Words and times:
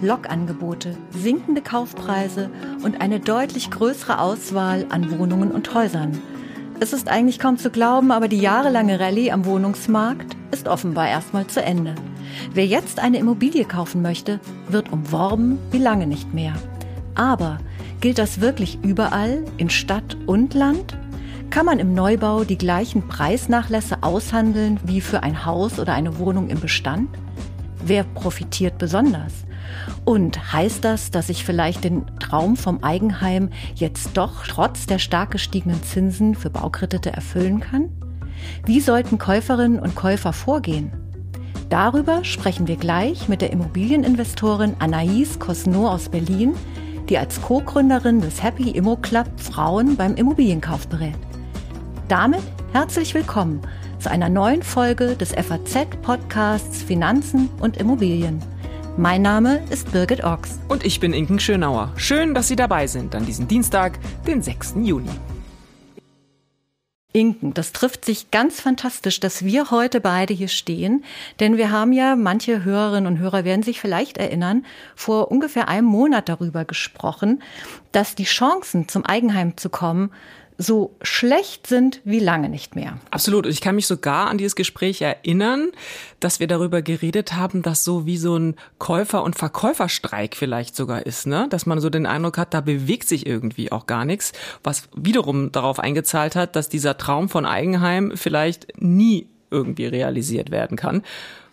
Lokangebote, 0.00 0.96
sinkende 1.10 1.60
Kaufpreise 1.60 2.50
und 2.82 3.00
eine 3.00 3.20
deutlich 3.20 3.70
größere 3.70 4.20
Auswahl 4.20 4.86
an 4.90 5.18
Wohnungen 5.18 5.50
und 5.50 5.74
Häusern. 5.74 6.20
Es 6.80 6.92
ist 6.92 7.08
eigentlich 7.08 7.38
kaum 7.38 7.58
zu 7.58 7.70
glauben, 7.70 8.12
aber 8.12 8.28
die 8.28 8.38
jahrelange 8.40 9.00
Rallye 9.00 9.32
am 9.32 9.44
Wohnungsmarkt 9.44 10.36
ist 10.52 10.68
offenbar 10.68 11.08
erstmal 11.08 11.46
zu 11.46 11.62
Ende. 11.62 11.94
Wer 12.54 12.66
jetzt 12.66 13.00
eine 13.00 13.18
Immobilie 13.18 13.64
kaufen 13.64 14.00
möchte, 14.02 14.38
wird 14.68 14.92
umworben 14.92 15.58
wie 15.72 15.78
lange 15.78 16.06
nicht 16.06 16.32
mehr. 16.32 16.54
Aber 17.14 17.58
gilt 18.00 18.18
das 18.18 18.40
wirklich 18.40 18.78
überall, 18.82 19.44
in 19.56 19.70
Stadt 19.70 20.16
und 20.26 20.54
Land? 20.54 20.96
Kann 21.50 21.64
man 21.64 21.78
im 21.78 21.94
Neubau 21.94 22.44
die 22.44 22.58
gleichen 22.58 23.08
Preisnachlässe 23.08 24.02
aushandeln 24.02 24.78
wie 24.84 25.00
für 25.00 25.22
ein 25.22 25.46
Haus 25.46 25.78
oder 25.78 25.94
eine 25.94 26.18
Wohnung 26.18 26.50
im 26.50 26.60
Bestand? 26.60 27.08
Wer 27.84 28.04
profitiert 28.04 28.76
besonders? 28.76 29.32
Und 30.04 30.52
heißt 30.52 30.84
das, 30.84 31.10
dass 31.10 31.30
ich 31.30 31.44
vielleicht 31.44 31.84
den 31.84 32.04
Traum 32.18 32.56
vom 32.56 32.84
Eigenheim 32.84 33.48
jetzt 33.74 34.10
doch 34.14 34.46
trotz 34.46 34.86
der 34.86 34.98
stark 34.98 35.30
gestiegenen 35.30 35.82
Zinsen 35.82 36.34
für 36.34 36.50
Baukredite 36.50 37.12
erfüllen 37.12 37.60
kann? 37.60 37.88
Wie 38.66 38.80
sollten 38.80 39.18
Käuferinnen 39.18 39.80
und 39.80 39.94
Käufer 39.94 40.34
vorgehen? 40.34 40.92
Darüber 41.70 42.24
sprechen 42.24 42.68
wir 42.68 42.76
gleich 42.76 43.28
mit 43.28 43.40
der 43.40 43.52
Immobilieninvestorin 43.52 44.76
Anaïs 44.76 45.38
Cosno 45.38 45.88
aus 45.88 46.10
Berlin, 46.10 46.54
die 47.08 47.18
als 47.18 47.40
Co-Gründerin 47.40 48.20
des 48.20 48.42
Happy 48.42 48.70
Immo 48.70 48.96
Club 48.96 49.28
Frauen 49.36 49.96
beim 49.96 50.14
Immobilienkauf 50.14 50.86
berät. 50.88 51.27
Damit 52.08 52.40
herzlich 52.72 53.12
willkommen 53.12 53.60
zu 53.98 54.10
einer 54.10 54.30
neuen 54.30 54.62
Folge 54.62 55.14
des 55.14 55.34
FAZ-Podcasts 55.34 56.82
Finanzen 56.82 57.50
und 57.60 57.76
Immobilien. 57.76 58.42
Mein 58.96 59.20
Name 59.20 59.62
ist 59.68 59.92
Birgit 59.92 60.24
Ochs. 60.24 60.58
Und 60.68 60.86
ich 60.86 61.00
bin 61.00 61.12
Inken 61.12 61.38
Schönauer. 61.38 61.92
Schön, 61.96 62.32
dass 62.32 62.48
Sie 62.48 62.56
dabei 62.56 62.86
sind 62.86 63.14
an 63.14 63.26
diesem 63.26 63.46
Dienstag, 63.46 63.98
den 64.26 64.40
6. 64.40 64.76
Juni. 64.84 65.10
Inken, 67.12 67.52
das 67.52 67.72
trifft 67.72 68.06
sich 68.06 68.30
ganz 68.30 68.58
fantastisch, 68.58 69.20
dass 69.20 69.44
wir 69.44 69.70
heute 69.70 70.00
beide 70.00 70.32
hier 70.32 70.48
stehen, 70.48 71.04
denn 71.40 71.58
wir 71.58 71.70
haben 71.70 71.92
ja, 71.92 72.16
manche 72.16 72.64
Hörerinnen 72.64 73.06
und 73.06 73.18
Hörer 73.18 73.44
werden 73.44 73.62
sich 73.62 73.80
vielleicht 73.80 74.16
erinnern, 74.16 74.64
vor 74.94 75.30
ungefähr 75.30 75.68
einem 75.68 75.86
Monat 75.86 76.30
darüber 76.30 76.64
gesprochen, 76.64 77.42
dass 77.92 78.14
die 78.14 78.24
Chancen 78.24 78.88
zum 78.88 79.04
Eigenheim 79.04 79.58
zu 79.58 79.68
kommen 79.68 80.10
so 80.60 80.96
schlecht 81.02 81.68
sind 81.68 82.00
wie 82.04 82.18
lange 82.18 82.48
nicht 82.48 82.74
mehr. 82.74 82.98
Absolut. 83.12 83.46
Ich 83.46 83.60
kann 83.60 83.76
mich 83.76 83.86
sogar 83.86 84.28
an 84.28 84.38
dieses 84.38 84.56
Gespräch 84.56 85.00
erinnern, 85.00 85.70
dass 86.18 86.40
wir 86.40 86.48
darüber 86.48 86.82
geredet 86.82 87.34
haben, 87.34 87.62
dass 87.62 87.84
so 87.84 88.06
wie 88.06 88.16
so 88.16 88.36
ein 88.36 88.56
Käufer- 88.78 89.22
und 89.22 89.36
Verkäuferstreik 89.36 90.34
vielleicht 90.34 90.74
sogar 90.74 91.06
ist, 91.06 91.28
ne? 91.28 91.46
Dass 91.48 91.64
man 91.64 91.80
so 91.80 91.90
den 91.90 92.06
Eindruck 92.06 92.38
hat, 92.38 92.54
da 92.54 92.60
bewegt 92.60 93.08
sich 93.08 93.24
irgendwie 93.24 93.70
auch 93.70 93.86
gar 93.86 94.04
nichts, 94.04 94.32
was 94.64 94.88
wiederum 94.96 95.52
darauf 95.52 95.78
eingezahlt 95.78 96.34
hat, 96.34 96.56
dass 96.56 96.68
dieser 96.68 96.98
Traum 96.98 97.28
von 97.28 97.46
Eigenheim 97.46 98.12
vielleicht 98.16 98.82
nie 98.82 99.28
irgendwie 99.50 99.86
realisiert 99.86 100.50
werden 100.50 100.76
kann. 100.76 101.02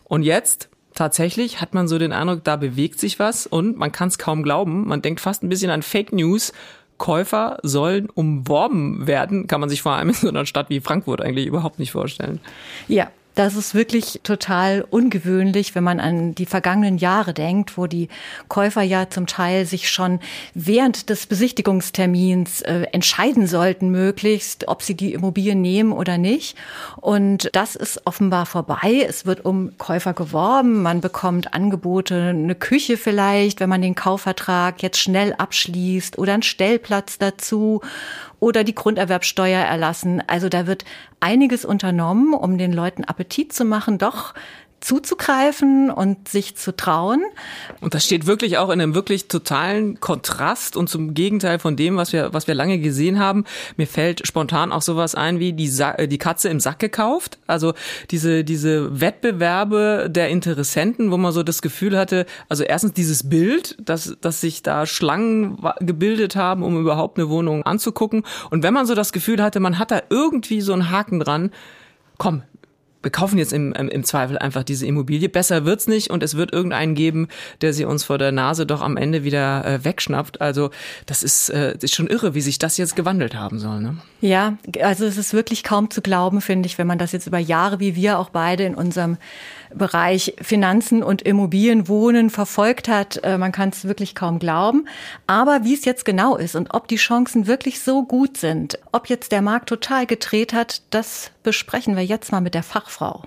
Und 0.03 0.23
jetzt 0.23 0.69
tatsächlich 0.95 1.61
hat 1.61 1.75
man 1.75 1.87
so 1.87 1.99
den 1.99 2.11
Eindruck, 2.11 2.43
da 2.43 2.55
bewegt 2.55 2.99
sich 2.99 3.19
was 3.19 3.45
und 3.45 3.77
man 3.77 3.91
kann 3.91 4.07
es 4.07 4.17
kaum 4.17 4.41
glauben. 4.41 4.87
Man 4.87 5.03
denkt 5.03 5.21
fast 5.21 5.43
ein 5.43 5.49
bisschen 5.49 5.69
an 5.69 5.83
Fake 5.83 6.11
News 6.11 6.53
Käufer 6.97 7.57
sollen 7.63 8.09
umworben 8.09 9.07
werden, 9.07 9.47
kann 9.47 9.59
man 9.59 9.69
sich 9.69 9.81
vor 9.81 9.93
allem 9.93 10.09
in 10.09 10.15
so 10.15 10.29
einer 10.29 10.45
Stadt 10.45 10.69
wie 10.69 10.79
Frankfurt 10.79 11.21
eigentlich 11.21 11.45
überhaupt 11.45 11.79
nicht 11.79 11.91
vorstellen. 11.91 12.39
Ja, 12.87 13.09
das 13.35 13.55
ist 13.55 13.75
wirklich 13.75 14.21
total 14.23 14.85
ungewöhnlich, 14.89 15.75
wenn 15.75 15.83
man 15.83 15.99
an 15.99 16.33
die 16.33 16.45
vergangenen 16.45 16.97
Jahre 16.97 17.33
denkt, 17.33 17.77
wo 17.77 17.85
die 17.85 18.07
Käufer 18.47 18.81
ja 18.81 19.09
zum 19.09 19.27
Teil 19.27 19.65
sich 19.65 19.89
schon 19.89 20.19
während 20.53 21.09
des 21.09 21.27
Besichtigungstermins 21.27 22.61
äh, 22.61 22.87
entscheiden 22.93 23.45
sollten, 23.47 23.89
möglichst, 23.89 24.67
ob 24.67 24.81
sie 24.81 24.95
die 24.95 25.13
Immobilie 25.13 25.55
nehmen 25.55 25.91
oder 25.91 26.17
nicht. 26.17 26.57
Und 26.97 27.49
das 27.53 27.75
ist 27.75 28.01
offenbar 28.05 28.45
vorbei. 28.45 29.05
Es 29.07 29.25
wird 29.25 29.43
um 29.43 29.77
Käufer 29.77 30.13
geworben. 30.13 30.81
Man 30.81 31.01
bekommt 31.01 31.53
Angebote, 31.53 32.29
eine 32.29 32.55
Küche 32.55 32.97
vielleicht, 32.97 33.59
wenn 33.59 33.69
man 33.69 33.81
den 33.81 33.95
Kaufvertrag 33.95 34.81
jetzt 34.81 34.99
schnell 34.99 35.33
abschließt 35.33 36.17
oder 36.17 36.33
einen 36.33 36.43
Stellplatz 36.43 37.17
dazu 37.17 37.81
oder 38.39 38.63
die 38.63 38.75
Grunderwerbsteuer 38.75 39.59
erlassen. 39.59 40.21
Also 40.27 40.49
da 40.49 40.67
wird 40.67 40.85
einiges 41.19 41.65
unternommen, 41.65 42.33
um 42.33 42.57
den 42.57 42.73
Leuten 42.73 43.03
Appetit 43.03 43.53
zu 43.53 43.65
machen, 43.65 43.97
doch 43.97 44.33
zuzugreifen 44.85 45.89
und 45.89 46.27
sich 46.29 46.55
zu 46.55 46.75
trauen. 46.75 47.23
Und 47.81 47.95
das 47.95 48.05
steht 48.05 48.27
wirklich 48.27 48.59
auch 48.59 48.69
in 48.69 48.79
einem 48.79 48.93
wirklich 48.93 49.27
totalen 49.27 49.99
Kontrast 49.99 50.77
und 50.77 50.89
zum 50.89 51.15
Gegenteil 51.15 51.57
von 51.57 51.75
dem, 51.75 51.97
was 51.97 52.13
wir, 52.13 52.33
was 52.33 52.45
wir 52.45 52.53
lange 52.53 52.77
gesehen 52.77 53.19
haben. 53.19 53.45
Mir 53.77 53.87
fällt 53.87 54.27
spontan 54.27 54.71
auch 54.71 54.83
sowas 54.83 55.15
ein 55.15 55.39
wie 55.39 55.53
die, 55.53 55.69
Sa 55.69 55.93
die 55.93 56.19
Katze 56.19 56.49
im 56.49 56.59
Sack 56.59 56.77
gekauft. 56.77 57.39
Also 57.47 57.73
diese, 58.11 58.43
diese 58.43 59.01
Wettbewerbe 59.01 60.07
der 60.07 60.29
Interessenten, 60.29 61.09
wo 61.09 61.17
man 61.17 61.31
so 61.31 61.41
das 61.41 61.63
Gefühl 61.63 61.97
hatte, 61.97 62.27
also 62.47 62.63
erstens 62.63 62.93
dieses 62.93 63.27
Bild, 63.27 63.75
dass, 63.83 64.15
dass 64.21 64.39
sich 64.39 64.61
da 64.61 64.85
Schlangen 64.85 65.57
gebildet 65.79 66.35
haben, 66.35 66.61
um 66.61 66.79
überhaupt 66.79 67.17
eine 67.17 67.29
Wohnung 67.29 67.63
anzugucken. 67.63 68.23
Und 68.51 68.61
wenn 68.61 68.73
man 68.73 68.85
so 68.85 68.93
das 68.93 69.11
Gefühl 69.11 69.41
hatte, 69.41 69.59
man 69.59 69.79
hat 69.79 69.89
da 69.89 70.03
irgendwie 70.11 70.61
so 70.61 70.73
einen 70.73 70.91
Haken 70.91 71.19
dran, 71.19 71.49
komm, 72.17 72.43
wir 73.05 73.11
kaufen 73.11 73.37
jetzt 73.37 73.53
im, 73.53 73.71
im 73.71 74.03
Zweifel 74.03 74.39
einfach 74.39 74.63
diese 74.63 74.87
Immobilie. 74.87 75.29
Besser 75.29 75.63
wird's 75.63 75.87
nicht 75.87 76.09
und 76.09 76.23
es 76.23 76.35
wird 76.35 76.51
irgendeinen 76.51 76.95
geben, 76.95 77.27
der 77.61 77.71
sie 77.71 77.85
uns 77.85 78.03
vor 78.03 78.17
der 78.17 78.31
Nase 78.31 78.65
doch 78.65 78.81
am 78.81 78.97
Ende 78.97 79.23
wieder 79.23 79.63
äh, 79.63 79.85
wegschnappt. 79.85 80.41
Also 80.41 80.71
das 81.05 81.21
ist, 81.21 81.49
äh, 81.49 81.77
ist 81.79 81.93
schon 81.93 82.07
irre, 82.07 82.33
wie 82.33 82.41
sich 82.41 82.57
das 82.57 82.77
jetzt 82.77 82.95
gewandelt 82.95 83.35
haben 83.35 83.59
soll. 83.59 83.79
Ne? 83.79 83.97
Ja, 84.21 84.57
also 84.81 85.05
es 85.05 85.17
ist 85.17 85.35
wirklich 85.35 85.63
kaum 85.63 85.91
zu 85.91 86.01
glauben, 86.01 86.41
finde 86.41 86.65
ich, 86.65 86.79
wenn 86.79 86.87
man 86.87 86.97
das 86.97 87.11
jetzt 87.11 87.27
über 87.27 87.37
Jahre, 87.37 87.79
wie 87.79 87.95
wir 87.95 88.17
auch 88.17 88.31
beide 88.31 88.63
in 88.63 88.73
unserem 88.73 89.17
Bereich 89.77 90.35
Finanzen 90.41 91.03
und 91.03 91.21
Immobilienwohnen 91.21 92.29
verfolgt 92.29 92.87
hat. 92.87 93.19
Äh, 93.23 93.37
man 93.37 93.51
kann 93.51 93.69
es 93.69 93.85
wirklich 93.85 94.15
kaum 94.15 94.39
glauben. 94.39 94.87
Aber 95.27 95.63
wie 95.63 95.73
es 95.73 95.85
jetzt 95.85 96.05
genau 96.05 96.35
ist 96.35 96.55
und 96.55 96.73
ob 96.73 96.87
die 96.87 96.95
Chancen 96.95 97.47
wirklich 97.47 97.81
so 97.81 98.03
gut 98.03 98.37
sind, 98.37 98.79
ob 98.91 99.07
jetzt 99.07 99.31
der 99.31 99.41
Markt 99.41 99.69
total 99.69 100.05
gedreht 100.05 100.53
hat, 100.53 100.81
das 100.89 101.31
besprechen 101.43 101.95
wir 101.95 102.05
jetzt 102.05 102.31
mal 102.31 102.41
mit 102.41 102.53
der 102.53 102.63
Fachfrau. 102.63 103.23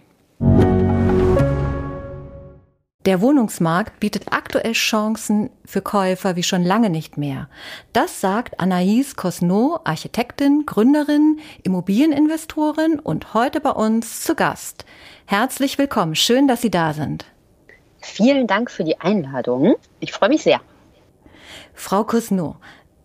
Der 3.08 3.22
Wohnungsmarkt 3.22 4.00
bietet 4.00 4.32
aktuell 4.32 4.72
Chancen 4.72 5.48
für 5.64 5.80
Käufer 5.80 6.36
wie 6.36 6.42
schon 6.42 6.62
lange 6.62 6.90
nicht 6.90 7.16
mehr. 7.16 7.48
Das 7.94 8.20
sagt 8.20 8.60
Anaïs 8.60 9.16
Cosno, 9.16 9.80
Architektin, 9.84 10.64
Gründerin, 10.66 11.38
Immobilieninvestorin 11.62 12.98
und 12.98 13.32
heute 13.32 13.60
bei 13.60 13.70
uns 13.70 14.24
zu 14.24 14.34
Gast. 14.34 14.84
Herzlich 15.30 15.76
willkommen. 15.76 16.14
Schön, 16.14 16.48
dass 16.48 16.62
Sie 16.62 16.70
da 16.70 16.94
sind. 16.94 17.26
Vielen 18.00 18.46
Dank 18.46 18.70
für 18.70 18.82
die 18.82 18.98
Einladung. 18.98 19.74
Ich 20.00 20.10
freue 20.10 20.30
mich 20.30 20.42
sehr. 20.42 20.62
Frau 21.74 22.02
Kusno, 22.02 22.56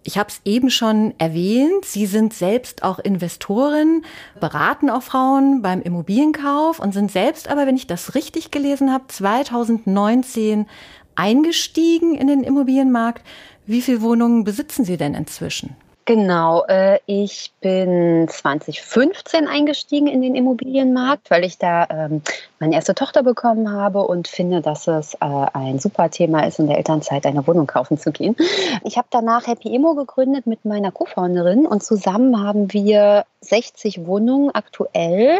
ich 0.03 0.17
habe 0.17 0.29
es 0.29 0.39
eben 0.45 0.69
schon 0.69 1.13
erwähnt, 1.17 1.83
Sie 1.83 2.05
sind 2.05 2.33
selbst 2.33 2.81
auch 2.81 2.99
Investorin, 2.99 4.05
beraten 4.39 4.89
auch 4.89 5.03
Frauen 5.03 5.61
beim 5.61 5.81
Immobilienkauf 5.81 6.79
und 6.79 6.93
sind 6.93 7.11
selbst 7.11 7.49
aber, 7.49 7.67
wenn 7.67 7.75
ich 7.75 7.87
das 7.87 8.15
richtig 8.15 8.51
gelesen 8.51 8.93
habe, 8.93 9.03
2019 9.09 10.67
eingestiegen 11.15 12.15
in 12.15 12.27
den 12.27 12.45
Immobilienmarkt. 12.45 13.21
Wie 13.65 13.81
viele 13.81 14.01
Wohnungen 14.01 14.45
besitzen 14.45 14.85
Sie 14.85 14.95
denn 14.95 15.13
inzwischen? 15.13 15.75
Genau, 16.05 16.65
äh, 16.65 16.99
ich 17.05 17.53
bin 17.61 18.27
2015 18.27 19.47
eingestiegen 19.47 20.07
in 20.07 20.21
den 20.21 20.35
Immobilienmarkt, 20.35 21.31
weil 21.31 21.45
ich 21.45 21.57
da 21.57 21.87
ähm, 21.89 22.21
meine 22.59 22.75
erste 22.75 22.93
Tochter 22.93 23.23
bekommen 23.23 23.71
habe 23.71 24.01
und 24.01 24.27
finde, 24.27 24.61
dass 24.61 24.87
es 24.87 25.13
äh, 25.13 25.17
ein 25.21 25.79
super 25.79 26.09
Thema 26.09 26.45
ist, 26.45 26.59
in 26.59 26.67
der 26.67 26.77
Elternzeit 26.77 27.25
eine 27.25 27.47
Wohnung 27.47 27.67
kaufen 27.67 27.97
zu 27.97 28.11
gehen. 28.11 28.35
Ich 28.83 28.97
habe 28.97 29.07
danach 29.11 29.47
Happy 29.47 29.73
Immo 29.73 29.95
gegründet 29.95 30.45
mit 30.45 30.65
meiner 30.65 30.91
Co-Founderin 30.91 31.65
und 31.65 31.83
zusammen 31.83 32.43
haben 32.43 32.73
wir 32.73 33.25
60 33.39 34.05
Wohnungen 34.05 34.51
aktuell. 34.53 35.39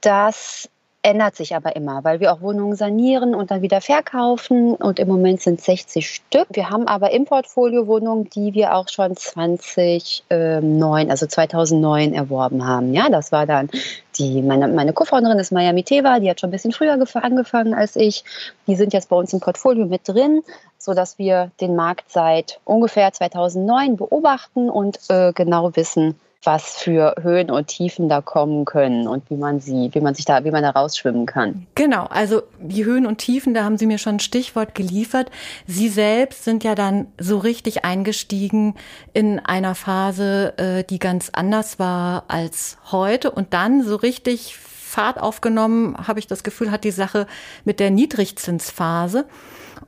Das 0.00 0.68
ändert 1.02 1.34
sich 1.34 1.56
aber 1.56 1.76
immer, 1.76 2.04
weil 2.04 2.20
wir 2.20 2.32
auch 2.32 2.42
Wohnungen 2.42 2.76
sanieren 2.76 3.34
und 3.34 3.50
dann 3.50 3.62
wieder 3.62 3.80
verkaufen. 3.80 4.74
Und 4.74 4.98
im 4.98 5.08
Moment 5.08 5.40
sind 5.40 5.60
60 5.60 6.08
Stück. 6.08 6.48
Wir 6.52 6.68
haben 6.68 6.86
aber 6.86 7.10
im 7.12 7.24
Portfolio 7.24 7.86
Wohnungen, 7.86 8.28
die 8.28 8.52
wir 8.52 8.74
auch 8.74 8.88
schon 8.88 9.16
2009, 9.16 11.10
also 11.10 11.26
2009 11.26 12.12
erworben 12.12 12.66
haben. 12.66 12.92
Ja, 12.92 13.08
das 13.08 13.32
war 13.32 13.46
dann 13.46 13.70
die, 14.18 14.42
meine, 14.42 14.68
meine 14.68 14.92
Co-Founderin 14.92 15.38
ist 15.38 15.52
Miami 15.52 15.84
Teva, 15.84 16.20
die 16.20 16.28
hat 16.28 16.40
schon 16.40 16.48
ein 16.48 16.52
bisschen 16.52 16.72
früher 16.72 16.92
angefangen 17.14 17.72
als 17.72 17.96
ich. 17.96 18.24
Die 18.66 18.76
sind 18.76 18.92
jetzt 18.92 19.08
bei 19.08 19.16
uns 19.16 19.32
im 19.32 19.40
Portfolio 19.40 19.86
mit 19.86 20.06
drin, 20.06 20.42
sodass 20.76 21.18
wir 21.18 21.50
den 21.60 21.76
Markt 21.76 22.10
seit 22.10 22.60
ungefähr 22.64 23.10
2009 23.12 23.96
beobachten 23.96 24.68
und 24.68 24.98
äh, 25.08 25.32
genau 25.32 25.74
wissen, 25.76 26.16
was 26.42 26.78
für 26.78 27.14
Höhen 27.20 27.50
und 27.50 27.66
Tiefen 27.66 28.08
da 28.08 28.22
kommen 28.22 28.64
können 28.64 29.06
und 29.06 29.28
wie 29.28 29.36
man 29.36 29.60
sie, 29.60 29.90
wie 29.92 30.00
man 30.00 30.14
sich 30.14 30.24
da, 30.24 30.42
wie 30.44 30.50
man 30.50 30.62
da 30.62 30.70
rausschwimmen 30.70 31.26
kann. 31.26 31.66
Genau, 31.74 32.06
also 32.06 32.42
die 32.58 32.84
Höhen 32.84 33.06
und 33.06 33.18
Tiefen, 33.18 33.52
da 33.52 33.64
haben 33.64 33.76
Sie 33.76 33.86
mir 33.86 33.98
schon 33.98 34.16
ein 34.16 34.20
Stichwort 34.20 34.74
geliefert. 34.74 35.30
Sie 35.66 35.88
selbst 35.88 36.44
sind 36.44 36.64
ja 36.64 36.74
dann 36.74 37.08
so 37.18 37.38
richtig 37.38 37.84
eingestiegen 37.84 38.74
in 39.12 39.38
einer 39.38 39.74
Phase, 39.74 40.54
äh, 40.56 40.84
die 40.84 40.98
ganz 40.98 41.30
anders 41.30 41.78
war 41.78 42.24
als 42.28 42.78
heute 42.90 43.30
und 43.30 43.52
dann 43.52 43.82
so 43.82 43.96
richtig 43.96 44.56
Fahrt 44.56 45.20
aufgenommen, 45.20 45.96
habe 46.08 46.18
ich 46.18 46.26
das 46.26 46.42
Gefühl, 46.42 46.72
hat 46.72 46.82
die 46.82 46.90
Sache 46.90 47.28
mit 47.64 47.78
der 47.78 47.90
Niedrigzinsphase. 47.90 49.26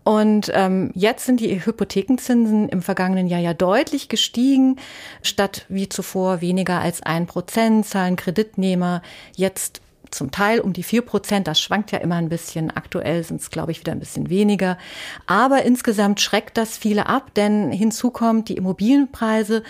Und 0.04 0.50
ähm, 0.54 0.90
jetzt 0.94 1.26
sind 1.26 1.40
die 1.40 1.64
Hypothekenzinsen 1.64 2.68
im 2.68 2.82
vergangenen 2.82 3.26
Jahr 3.26 3.40
ja 3.40 3.54
deutlich 3.54 4.08
gestiegen. 4.08 4.76
Statt 5.22 5.64
wie 5.68 5.88
zuvor 5.88 6.40
weniger 6.40 6.80
als 6.80 7.02
ein 7.02 7.26
Prozent 7.26 7.86
zahlen 7.86 8.16
Kreditnehmer 8.16 9.02
jetzt 9.36 9.80
zum 10.10 10.30
Teil 10.30 10.60
um 10.60 10.72
die 10.72 10.82
vier 10.82 11.02
Prozent. 11.02 11.46
Das 11.46 11.60
schwankt 11.60 11.90
ja 11.90 11.98
immer 11.98 12.16
ein 12.16 12.28
bisschen. 12.28 12.70
Aktuell 12.70 13.24
sind 13.24 13.40
es, 13.40 13.50
glaube 13.50 13.72
ich, 13.72 13.80
wieder 13.80 13.92
ein 13.92 14.00
bisschen 14.00 14.28
weniger. 14.28 14.78
Aber 15.26 15.62
insgesamt 15.62 16.20
schreckt 16.20 16.56
das 16.56 16.76
viele 16.76 17.06
ab, 17.06 17.34
denn 17.34 17.70
hinzu 17.72 18.10
kommt, 18.10 18.48
die 18.48 18.56
Immobilienpreise 18.56 19.62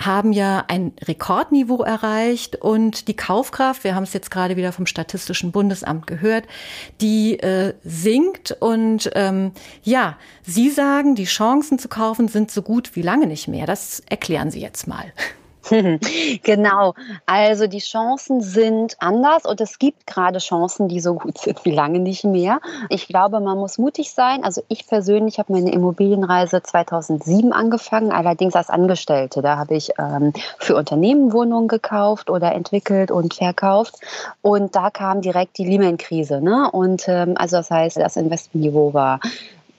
haben 0.00 0.32
ja 0.32 0.64
ein 0.68 0.92
Rekordniveau 1.02 1.82
erreicht 1.82 2.56
und 2.56 3.06
die 3.08 3.14
Kaufkraft, 3.14 3.84
wir 3.84 3.94
haben 3.94 4.04
es 4.04 4.12
jetzt 4.12 4.30
gerade 4.30 4.56
wieder 4.56 4.72
vom 4.72 4.86
Statistischen 4.86 5.52
Bundesamt 5.52 6.06
gehört, 6.06 6.44
die 7.00 7.38
äh, 7.40 7.74
sinkt 7.84 8.56
und 8.60 9.10
ähm, 9.14 9.52
ja, 9.82 10.16
Sie 10.42 10.70
sagen, 10.70 11.14
die 11.14 11.24
Chancen 11.24 11.78
zu 11.78 11.88
kaufen 11.88 12.28
sind 12.28 12.50
so 12.50 12.62
gut 12.62 12.96
wie 12.96 13.02
lange 13.02 13.26
nicht 13.26 13.46
mehr. 13.46 13.66
Das 13.66 14.02
erklären 14.08 14.50
Sie 14.50 14.60
jetzt 14.60 14.86
mal. 14.86 15.12
Genau, 16.42 16.94
also 17.26 17.66
die 17.66 17.78
Chancen 17.78 18.40
sind 18.40 18.96
anders 18.98 19.44
und 19.44 19.60
es 19.60 19.78
gibt 19.78 20.06
gerade 20.06 20.38
Chancen, 20.38 20.88
die 20.88 21.00
so 21.00 21.14
gut 21.14 21.38
sind 21.38 21.64
wie 21.64 21.72
lange 21.72 21.98
nicht 21.98 22.24
mehr. 22.24 22.60
Ich 22.88 23.06
glaube, 23.08 23.40
man 23.40 23.58
muss 23.58 23.78
mutig 23.78 24.12
sein. 24.12 24.44
Also 24.44 24.62
ich 24.68 24.86
persönlich 24.86 25.38
habe 25.38 25.52
meine 25.52 25.72
Immobilienreise 25.72 26.62
2007 26.62 27.52
angefangen, 27.52 28.12
allerdings 28.12 28.54
als 28.54 28.70
Angestellte. 28.70 29.42
Da 29.42 29.58
habe 29.58 29.74
ich 29.74 29.90
ähm, 29.98 30.32
für 30.58 30.76
Unternehmen 30.76 31.32
Wohnungen 31.32 31.68
gekauft 31.68 32.30
oder 32.30 32.52
entwickelt 32.52 33.10
und 33.10 33.34
verkauft 33.34 33.96
und 34.42 34.74
da 34.74 34.90
kam 34.90 35.20
direkt 35.20 35.58
die 35.58 35.64
Lehman-Krise. 35.64 36.40
Ne? 36.40 36.70
Und 36.70 37.08
ähm, 37.08 37.34
also 37.36 37.56
das 37.56 37.70
heißt, 37.70 37.96
das 37.98 38.16
Investmentniveau 38.16 38.94
war 38.94 39.20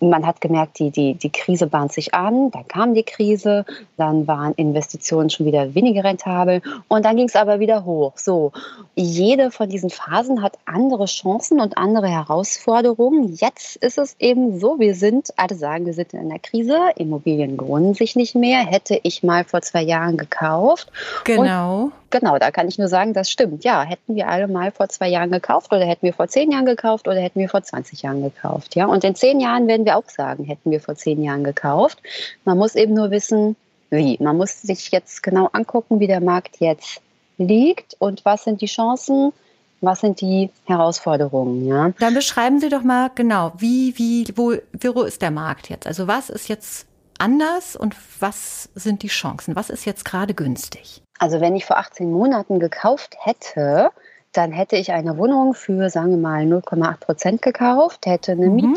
man 0.01 0.25
hat 0.25 0.42
gemerkt, 0.42 0.80
die, 0.80 0.89
die, 0.89 1.13
die 1.13 1.30
Krise 1.30 1.68
bahnt 1.68 1.94
sich 1.94 2.13
an, 2.13 2.51
dann 2.51 2.68
kam 2.68 2.94
die 2.94 3.03
Krise, 3.03 3.65
dann 3.98 4.27
waren 4.27 4.53
Investitionen 4.53 5.30
schon 5.30 5.45
wieder 5.45 5.75
weniger 5.75 6.03
rentabel 6.03 6.62
und 6.88 7.06
dann 7.06 7.15
ging 7.15 7.27
es 7.27 7.36
aber 7.36 7.59
wieder 7.59 7.86
hoch. 7.86 8.13
So, 8.15 8.51
jede 8.95 9.51
von 9.51 9.69
diesen 9.69 9.89
Phasen 9.89 10.42
hat 10.42 10.57
andere 10.65 11.06
Chancen 11.06 11.62
und 11.62 11.77
andere 11.77 12.07
Herausforderungen. 12.07 13.33
Jetzt 13.33 13.75
ist 13.77 13.98
es 13.98 14.15
eben 14.19 14.59
so, 14.59 14.80
wir 14.80 14.95
sind, 14.95 15.30
alle 15.38 15.56
sagen, 15.56 15.86
wir 15.86 15.94
sind 15.94 16.13
in 16.13 16.19
einer 16.19 16.39
Krise, 16.39 16.77
Immobilien 16.95 17.57
lohnen 17.57 17.94
sich 17.94 18.15
nicht 18.15 18.36
mehr, 18.36 18.59
hätte 18.59 19.00
ich 19.04 19.24
mal 19.24 19.44
vor 19.44 19.62
zwei 19.62 19.83
Jahren 19.83 20.18
gekauft. 20.18 20.92
Genau. 21.24 21.83
Und 21.83 21.92
Genau, 22.12 22.38
da 22.38 22.51
kann 22.51 22.68
ich 22.68 22.77
nur 22.77 22.89
sagen, 22.89 23.13
das 23.13 23.31
stimmt. 23.31 23.63
Ja, 23.63 23.83
hätten 23.83 24.15
wir 24.15 24.27
alle 24.27 24.50
mal 24.50 24.71
vor 24.71 24.89
zwei 24.89 25.07
Jahren 25.07 25.31
gekauft 25.31 25.71
oder 25.71 25.86
hätten 25.86 26.06
wir 26.06 26.13
vor 26.13 26.27
zehn 26.27 26.51
Jahren 26.51 26.65
gekauft 26.65 27.07
oder 27.07 27.19
hätten 27.19 27.39
wir 27.39 27.47
vor 27.47 27.63
20 27.63 28.01
Jahren 28.01 28.21
gekauft. 28.21 28.75
Ja, 28.75 28.86
und 28.86 29.04
in 29.06 29.15
zehn 29.15 29.39
Jahren 29.39 29.68
werden 29.68 29.86
wir 29.86 29.90
auch 29.91 30.09
sagen, 30.09 30.43
hätten 30.43 30.71
wir 30.71 30.81
vor 30.81 30.95
zehn 30.95 31.23
Jahren 31.23 31.43
gekauft. 31.43 32.01
Man 32.45 32.57
muss 32.57 32.75
eben 32.75 32.93
nur 32.93 33.11
wissen, 33.11 33.55
wie. 33.89 34.17
Man 34.21 34.38
muss 34.38 34.61
sich 34.61 34.91
jetzt 34.91 35.21
genau 35.23 35.47
angucken, 35.51 35.99
wie 35.99 36.07
der 36.07 36.21
Markt 36.21 36.57
jetzt 36.59 37.01
liegt 37.38 37.95
und 37.99 38.23
was 38.25 38.43
sind 38.43 38.61
die 38.61 38.67
Chancen, 38.67 39.33
was 39.81 39.99
sind 40.01 40.21
die 40.21 40.49
Herausforderungen, 40.65 41.65
ja? 41.67 41.91
Dann 41.99 42.13
beschreiben 42.13 42.59
Sie 42.59 42.69
doch 42.69 42.83
mal 42.83 43.09
genau, 43.15 43.51
wie, 43.57 43.97
wie, 43.97 44.25
wo, 44.35 44.53
wo 44.93 45.01
ist 45.01 45.21
der 45.21 45.31
Markt 45.31 45.69
jetzt? 45.69 45.88
Also 45.88 46.07
was 46.07 46.29
ist 46.29 46.47
jetzt 46.47 46.85
anders 47.17 47.75
und 47.75 47.95
was 48.19 48.69
sind 48.75 49.03
die 49.03 49.07
Chancen? 49.07 49.55
Was 49.55 49.69
ist 49.69 49.85
jetzt 49.85 50.05
gerade 50.05 50.33
günstig? 50.33 51.01
Also 51.19 51.41
wenn 51.41 51.55
ich 51.55 51.65
vor 51.65 51.77
18 51.77 52.11
Monaten 52.11 52.59
gekauft 52.59 53.15
hätte, 53.19 53.91
dann 54.33 54.51
hätte 54.51 54.78
ich 54.78 54.92
eine 54.92 55.18
Wohnung 55.18 55.54
für, 55.54 55.89
sagen 55.89 56.12
wir 56.12 56.18
mal, 56.18 56.44
0,8 56.44 56.98
Prozent 56.98 57.42
gekauft, 57.42 58.06
hätte 58.06 58.31
eine 58.31 58.48
mhm. 58.48 58.75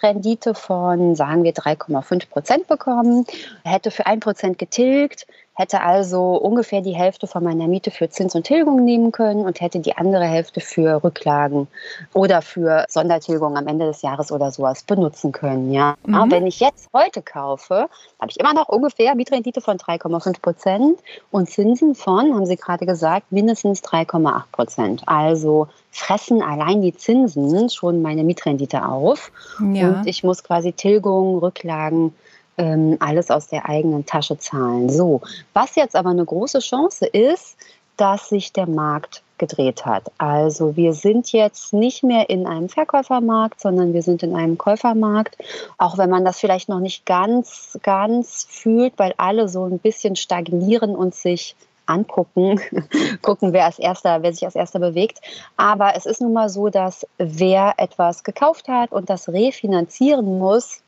Mietrendite 0.00 0.54
von, 0.54 1.14
sagen 1.14 1.44
wir, 1.44 1.52
3,5 1.52 2.28
Prozent 2.30 2.66
bekommen, 2.66 3.26
hätte 3.64 3.90
für 3.90 4.06
1 4.06 4.20
Prozent 4.20 4.58
getilgt, 4.58 5.26
hätte 5.56 5.80
also 5.80 6.36
ungefähr 6.36 6.82
die 6.82 6.94
Hälfte 6.94 7.26
von 7.26 7.42
meiner 7.42 7.66
Miete 7.66 7.90
für 7.90 8.10
Zins 8.10 8.34
und 8.34 8.44
Tilgung 8.44 8.84
nehmen 8.84 9.10
können 9.10 9.46
und 9.46 9.60
hätte 9.60 9.80
die 9.80 9.96
andere 9.96 10.24
Hälfte 10.24 10.60
für 10.60 11.02
Rücklagen 11.02 11.66
oder 12.12 12.42
für 12.42 12.84
Sondertilgung 12.88 13.56
am 13.56 13.66
Ende 13.66 13.86
des 13.86 14.02
Jahres 14.02 14.30
oder 14.30 14.50
sowas 14.50 14.82
benutzen 14.82 15.32
können. 15.32 15.72
Ja. 15.72 15.96
Mhm. 16.04 16.14
Aber 16.14 16.30
wenn 16.30 16.46
ich 16.46 16.60
jetzt 16.60 16.90
heute 16.92 17.22
kaufe, 17.22 17.88
habe 18.20 18.30
ich 18.30 18.38
immer 18.38 18.52
noch 18.52 18.68
ungefähr 18.68 19.14
Mietrendite 19.14 19.62
von 19.62 19.78
3,5 19.78 20.42
Prozent 20.42 21.00
und 21.30 21.48
Zinsen 21.48 21.94
von, 21.94 22.34
haben 22.34 22.46
Sie 22.46 22.56
gerade 22.56 22.84
gesagt, 22.84 23.32
mindestens 23.32 23.82
3,8 23.82 24.42
Prozent. 24.52 25.02
Also 25.06 25.68
fressen 25.90 26.42
allein 26.42 26.82
die 26.82 26.94
Zinsen 26.94 27.70
schon 27.70 28.02
meine 28.02 28.24
Mietrendite 28.24 28.84
auf. 28.84 29.32
Ja. 29.72 29.88
Und 29.88 30.06
ich 30.06 30.22
muss 30.22 30.44
quasi 30.44 30.72
Tilgung, 30.72 31.38
Rücklagen, 31.38 32.12
ähm, 32.58 32.96
alles 33.00 33.30
aus 33.30 33.48
der 33.48 33.68
eigenen 33.68 34.06
Tasche 34.06 34.38
zahlen. 34.38 34.88
So, 34.88 35.20
was 35.52 35.74
jetzt 35.76 35.96
aber 35.96 36.10
eine 36.10 36.24
große 36.24 36.60
Chance 36.60 37.06
ist, 37.06 37.56
dass 37.96 38.28
sich 38.28 38.52
der 38.52 38.66
Markt 38.66 39.22
gedreht 39.38 39.84
hat. 39.84 40.10
Also 40.18 40.76
wir 40.76 40.94
sind 40.94 41.32
jetzt 41.32 41.72
nicht 41.72 42.02
mehr 42.02 42.30
in 42.30 42.46
einem 42.46 42.68
Verkäufermarkt, 42.68 43.60
sondern 43.60 43.92
wir 43.92 44.02
sind 44.02 44.22
in 44.22 44.34
einem 44.34 44.56
Käufermarkt. 44.56 45.36
Auch 45.78 45.98
wenn 45.98 46.10
man 46.10 46.24
das 46.24 46.38
vielleicht 46.38 46.68
noch 46.68 46.80
nicht 46.80 47.04
ganz, 47.04 47.78
ganz 47.82 48.46
fühlt, 48.48 48.94
weil 48.98 49.14
alle 49.18 49.48
so 49.48 49.64
ein 49.64 49.78
bisschen 49.78 50.16
stagnieren 50.16 50.96
und 50.96 51.14
sich 51.14 51.54
angucken, 51.86 52.60
gucken, 53.22 53.52
wer 53.52 53.66
als 53.66 53.78
erster, 53.78 54.22
wer 54.22 54.32
sich 54.32 54.44
als 54.44 54.56
erster 54.56 54.78
bewegt. 54.78 55.20
Aber 55.56 55.94
es 55.96 56.06
ist 56.06 56.20
nun 56.20 56.32
mal 56.32 56.48
so, 56.48 56.68
dass 56.68 57.06
wer 57.18 57.74
etwas 57.76 58.24
gekauft 58.24 58.68
hat 58.68 58.92
und 58.92 59.08
das 59.10 59.28
refinanzieren 59.28 60.38
muss, 60.38 60.82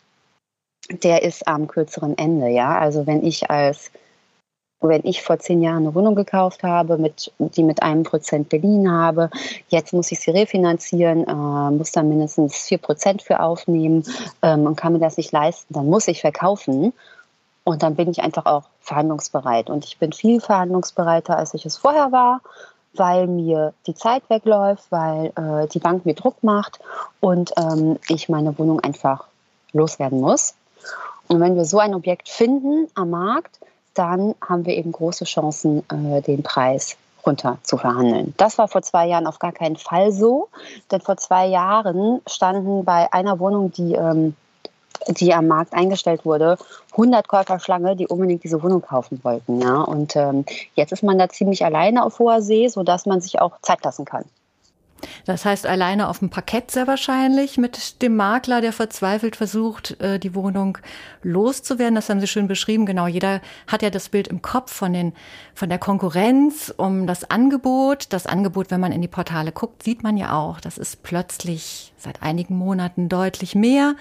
der 0.90 1.22
ist 1.22 1.46
am 1.46 1.68
kürzeren 1.68 2.16
Ende, 2.16 2.48
ja. 2.48 2.78
Also 2.78 3.06
wenn 3.06 3.24
ich 3.24 3.50
als 3.50 3.90
wenn 4.80 5.04
ich 5.04 5.22
vor 5.22 5.38
zehn 5.38 5.60
Jahren 5.60 5.78
eine 5.78 5.94
Wohnung 5.94 6.14
gekauft 6.14 6.62
habe, 6.62 6.98
mit, 6.98 7.32
die 7.38 7.64
mit 7.64 7.82
einem 7.82 8.04
Prozent 8.04 8.48
beliehen 8.48 8.90
habe, 8.90 9.30
jetzt 9.68 9.92
muss 9.92 10.12
ich 10.12 10.20
sie 10.20 10.30
refinanzieren, 10.30 11.26
äh, 11.26 11.76
muss 11.76 11.92
da 11.92 12.02
mindestens 12.02 12.56
vier 12.58 12.78
Prozent 12.78 13.22
für 13.22 13.40
aufnehmen 13.40 14.04
ähm, 14.42 14.66
und 14.66 14.76
kann 14.76 14.92
mir 14.92 15.00
das 15.00 15.16
nicht 15.16 15.32
leisten, 15.32 15.74
dann 15.74 15.86
muss 15.86 16.06
ich 16.06 16.20
verkaufen. 16.20 16.92
Und 17.64 17.82
dann 17.82 17.96
bin 17.96 18.08
ich 18.08 18.22
einfach 18.22 18.46
auch 18.46 18.64
verhandlungsbereit. 18.80 19.68
Und 19.68 19.84
ich 19.84 19.98
bin 19.98 20.12
viel 20.12 20.40
verhandlungsbereiter, 20.40 21.36
als 21.36 21.52
ich 21.52 21.66
es 21.66 21.76
vorher 21.76 22.12
war, 22.12 22.40
weil 22.94 23.26
mir 23.26 23.74
die 23.86 23.94
Zeit 23.94 24.22
wegläuft, 24.30 24.84
weil 24.90 25.32
äh, 25.36 25.66
die 25.66 25.78
Bank 25.78 26.06
mir 26.06 26.14
Druck 26.14 26.42
macht 26.42 26.78
und 27.20 27.52
ähm, 27.58 27.98
ich 28.08 28.28
meine 28.28 28.58
Wohnung 28.58 28.80
einfach 28.80 29.26
loswerden 29.72 30.20
muss. 30.20 30.54
Und 31.28 31.40
wenn 31.40 31.56
wir 31.56 31.64
so 31.64 31.78
ein 31.78 31.94
Objekt 31.94 32.28
finden 32.28 32.88
am 32.94 33.10
Markt, 33.10 33.58
dann 33.94 34.34
haben 34.46 34.64
wir 34.64 34.76
eben 34.76 34.92
große 34.92 35.24
Chancen, 35.24 35.82
äh, 35.90 36.22
den 36.22 36.42
Preis 36.42 36.96
runter 37.26 37.58
zu 37.62 37.76
verhandeln. 37.76 38.32
Das 38.36 38.58
war 38.58 38.68
vor 38.68 38.82
zwei 38.82 39.06
Jahren 39.06 39.26
auf 39.26 39.38
gar 39.38 39.52
keinen 39.52 39.76
Fall 39.76 40.12
so, 40.12 40.48
denn 40.90 41.00
vor 41.00 41.16
zwei 41.16 41.46
Jahren 41.46 42.20
standen 42.26 42.84
bei 42.84 43.12
einer 43.12 43.38
Wohnung, 43.38 43.72
die, 43.72 43.94
ähm, 43.94 44.34
die 45.08 45.34
am 45.34 45.48
Markt 45.48 45.74
eingestellt 45.74 46.24
wurde, 46.24 46.58
100 46.92 47.28
Käuferschlange, 47.28 47.96
die 47.96 48.06
unbedingt 48.06 48.44
diese 48.44 48.62
Wohnung 48.62 48.82
kaufen 48.82 49.20
wollten. 49.22 49.60
Ja? 49.60 49.82
Und 49.82 50.16
ähm, 50.16 50.44
jetzt 50.74 50.92
ist 50.92 51.02
man 51.02 51.18
da 51.18 51.28
ziemlich 51.28 51.64
alleine 51.64 52.04
auf 52.04 52.18
hoher 52.18 52.40
See, 52.40 52.68
sodass 52.68 53.06
man 53.06 53.20
sich 53.20 53.40
auch 53.40 53.60
Zeit 53.62 53.84
lassen 53.84 54.04
kann. 54.04 54.24
Das 55.24 55.44
heißt, 55.44 55.66
alleine 55.66 56.08
auf 56.08 56.20
dem 56.20 56.30
Parkett 56.30 56.70
sehr 56.70 56.86
wahrscheinlich 56.86 57.58
mit 57.58 58.02
dem 58.02 58.16
Makler, 58.16 58.60
der 58.60 58.72
verzweifelt 58.72 59.36
versucht, 59.36 60.00
äh, 60.00 60.18
die 60.18 60.34
Wohnung 60.34 60.78
loszuwerden. 61.22 61.94
Das 61.94 62.08
haben 62.08 62.20
Sie 62.20 62.26
schön 62.26 62.48
beschrieben. 62.48 62.86
Genau, 62.86 63.06
jeder 63.06 63.40
hat 63.66 63.82
ja 63.82 63.90
das 63.90 64.08
Bild 64.08 64.28
im 64.28 64.42
Kopf 64.42 64.72
von 64.72 64.92
den, 64.92 65.12
von 65.54 65.68
der 65.68 65.78
Konkurrenz 65.78 66.72
um 66.76 67.06
das 67.06 67.30
Angebot. 67.30 68.12
Das 68.12 68.26
Angebot, 68.26 68.70
wenn 68.70 68.80
man 68.80 68.92
in 68.92 69.02
die 69.02 69.08
Portale 69.08 69.52
guckt, 69.52 69.82
sieht 69.82 70.02
man 70.02 70.16
ja 70.16 70.32
auch, 70.32 70.60
das 70.60 70.78
ist 70.78 71.02
plötzlich 71.02 71.92
seit 71.96 72.22
einigen 72.22 72.56
Monaten 72.56 73.08
deutlich 73.08 73.54
mehr. 73.54 73.94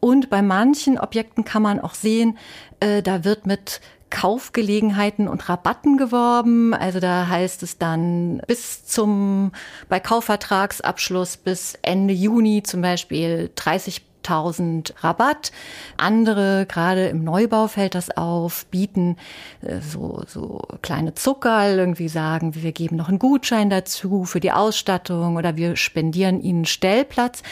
Und 0.00 0.30
bei 0.30 0.42
manchen 0.42 0.98
Objekten 0.98 1.44
kann 1.44 1.62
man 1.62 1.80
auch 1.80 1.94
sehen, 1.94 2.38
äh, 2.80 3.02
da 3.02 3.24
wird 3.24 3.46
mit 3.46 3.80
Kaufgelegenheiten 4.10 5.28
und 5.28 5.48
Rabatten 5.48 5.96
geworben. 5.96 6.74
Also 6.74 7.00
da 7.00 7.28
heißt 7.28 7.62
es 7.62 7.78
dann 7.78 8.42
bis 8.46 8.84
zum, 8.84 9.52
bei 9.88 10.00
Kaufvertragsabschluss 10.00 11.36
bis 11.36 11.78
Ende 11.82 12.12
Juni 12.12 12.62
zum 12.62 12.82
Beispiel 12.82 13.50
30 13.54 14.09
1000 14.24 14.94
Rabatt. 15.02 15.52
Andere, 15.96 16.66
gerade 16.66 17.08
im 17.08 17.24
Neubau 17.24 17.66
fällt 17.66 17.94
das 17.94 18.16
auf, 18.16 18.66
bieten 18.66 19.16
äh, 19.62 19.80
so, 19.80 20.22
so 20.26 20.62
kleine 20.82 21.14
Zuckerl, 21.14 21.78
irgendwie 21.78 22.08
sagen, 22.08 22.54
wir 22.54 22.72
geben 22.72 22.96
noch 22.96 23.08
einen 23.08 23.18
Gutschein 23.18 23.70
dazu 23.70 24.24
für 24.24 24.40
die 24.40 24.52
Ausstattung 24.52 25.36
oder 25.36 25.56
wir 25.56 25.76
spendieren 25.76 26.40
ihnen 26.40 26.64
Stellplatz. 26.64 27.42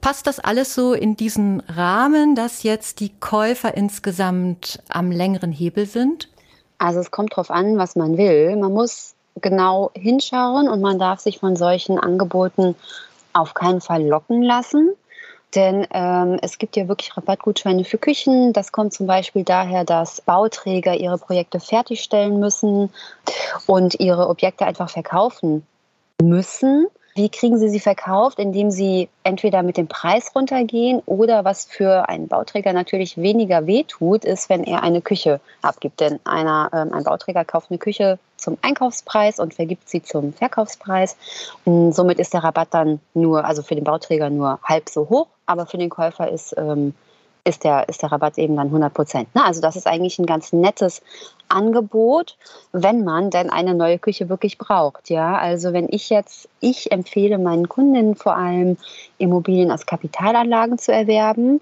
Passt 0.00 0.26
das 0.26 0.38
alles 0.38 0.74
so 0.74 0.92
in 0.92 1.16
diesen 1.16 1.60
Rahmen, 1.60 2.34
dass 2.34 2.62
jetzt 2.62 3.00
die 3.00 3.12
Käufer 3.18 3.76
insgesamt 3.76 4.80
am 4.88 5.10
längeren 5.10 5.52
Hebel 5.52 5.86
sind? 5.86 6.28
Also 6.78 7.00
es 7.00 7.10
kommt 7.10 7.36
drauf 7.36 7.50
an, 7.50 7.78
was 7.78 7.96
man 7.96 8.16
will. 8.16 8.54
Man 8.56 8.72
muss 8.72 9.14
genau 9.40 9.90
hinschauen 9.94 10.68
und 10.68 10.80
man 10.80 10.98
darf 10.98 11.20
sich 11.20 11.38
von 11.38 11.56
solchen 11.56 11.98
Angeboten 11.98 12.74
auf 13.32 13.54
keinen 13.54 13.80
Fall 13.80 14.04
locken 14.06 14.42
lassen. 14.42 14.90
Denn 15.54 15.86
ähm, 15.92 16.38
es 16.42 16.58
gibt 16.58 16.76
ja 16.76 16.88
wirklich 16.88 17.16
Rabattgutscheine 17.16 17.84
für 17.84 17.98
Küchen. 17.98 18.52
Das 18.52 18.72
kommt 18.72 18.92
zum 18.92 19.06
Beispiel 19.06 19.44
daher, 19.44 19.84
dass 19.84 20.20
Bauträger 20.20 20.94
ihre 20.94 21.18
Projekte 21.18 21.60
fertigstellen 21.60 22.38
müssen 22.40 22.90
und 23.66 23.98
ihre 24.00 24.28
Objekte 24.28 24.66
einfach 24.66 24.90
verkaufen 24.90 25.66
müssen. 26.20 26.88
Wie 27.14 27.30
kriegen 27.30 27.58
Sie 27.58 27.70
sie 27.70 27.80
verkauft? 27.80 28.38
Indem 28.38 28.70
Sie 28.70 29.08
entweder 29.24 29.62
mit 29.62 29.78
dem 29.78 29.88
Preis 29.88 30.32
runtergehen 30.34 31.00
oder 31.06 31.46
was 31.46 31.64
für 31.64 32.10
einen 32.10 32.28
Bauträger 32.28 32.74
natürlich 32.74 33.16
weniger 33.16 33.66
wehtut, 33.66 34.26
ist, 34.26 34.50
wenn 34.50 34.64
er 34.64 34.82
eine 34.82 35.00
Küche 35.00 35.40
abgibt. 35.62 36.00
Denn 36.00 36.20
einer, 36.24 36.68
ähm, 36.74 36.92
ein 36.92 37.04
Bauträger 37.04 37.46
kauft 37.46 37.70
eine 37.70 37.78
Küche 37.78 38.18
zum 38.46 38.58
Einkaufspreis 38.62 39.40
und 39.40 39.54
vergibt 39.54 39.88
sie 39.88 40.02
zum 40.02 40.32
Verkaufspreis. 40.32 41.16
Und 41.64 41.92
somit 41.92 42.20
ist 42.20 42.32
der 42.32 42.44
Rabatt 42.44 42.68
dann 42.70 43.00
nur, 43.12 43.44
also 43.44 43.62
für 43.62 43.74
den 43.74 43.82
Bauträger 43.82 44.30
nur 44.30 44.60
halb 44.62 44.88
so 44.88 45.08
hoch, 45.08 45.26
aber 45.46 45.66
für 45.66 45.78
den 45.78 45.90
Käufer 45.90 46.30
ist 46.30 46.54
ähm, 46.56 46.94
ist 47.46 47.62
der, 47.62 47.88
ist 47.88 48.02
der 48.02 48.10
Rabatt 48.10 48.38
eben 48.38 48.56
dann 48.56 48.66
100 48.66 48.92
Prozent. 48.92 49.28
Also 49.34 49.60
das 49.60 49.76
ist 49.76 49.86
eigentlich 49.86 50.18
ein 50.18 50.26
ganz 50.26 50.52
nettes 50.52 51.00
Angebot, 51.48 52.36
wenn 52.72 53.04
man 53.04 53.30
denn 53.30 53.50
eine 53.50 53.74
neue 53.74 54.00
Küche 54.00 54.28
wirklich 54.28 54.58
braucht. 54.58 55.10
Ja, 55.10 55.38
also 55.38 55.72
wenn 55.72 55.86
ich 55.88 56.10
jetzt, 56.10 56.48
ich 56.58 56.90
empfehle 56.90 57.38
meinen 57.38 57.68
Kundinnen 57.68 58.16
vor 58.16 58.36
allem 58.36 58.76
Immobilien 59.18 59.70
als 59.70 59.86
Kapitalanlagen 59.86 60.78
zu 60.78 60.92
erwerben 60.92 61.60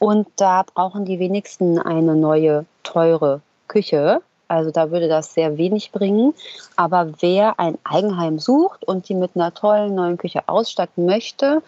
und 0.00 0.26
da 0.34 0.64
brauchen 0.64 1.04
die 1.04 1.20
wenigsten 1.20 1.78
eine 1.78 2.16
neue 2.16 2.64
teure 2.82 3.40
Küche. 3.68 4.22
Also 4.50 4.72
da 4.72 4.90
würde 4.90 5.08
das 5.08 5.32
sehr 5.32 5.56
wenig 5.58 5.92
bringen. 5.92 6.34
Aber 6.74 7.12
wer 7.20 7.60
ein 7.60 7.78
Eigenheim 7.84 8.38
sucht 8.38 8.84
und 8.84 9.08
die 9.08 9.14
mit 9.14 9.32
einer 9.34 9.54
tollen 9.54 9.94
neuen 9.94 10.18
Küche 10.18 10.48
ausstatten 10.48 11.06
möchte, 11.06 11.62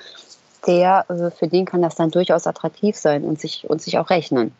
der, 0.66 1.06
äh, 1.08 1.30
für 1.30 1.46
den 1.46 1.64
kann 1.64 1.82
das 1.82 1.94
dann 1.94 2.10
durchaus 2.10 2.46
attraktiv 2.46 2.96
sein 2.96 3.24
und 3.24 3.40
sich, 3.40 3.68
und 3.70 3.80
sich 3.80 3.98
auch 3.98 4.10
rechnen. 4.10 4.52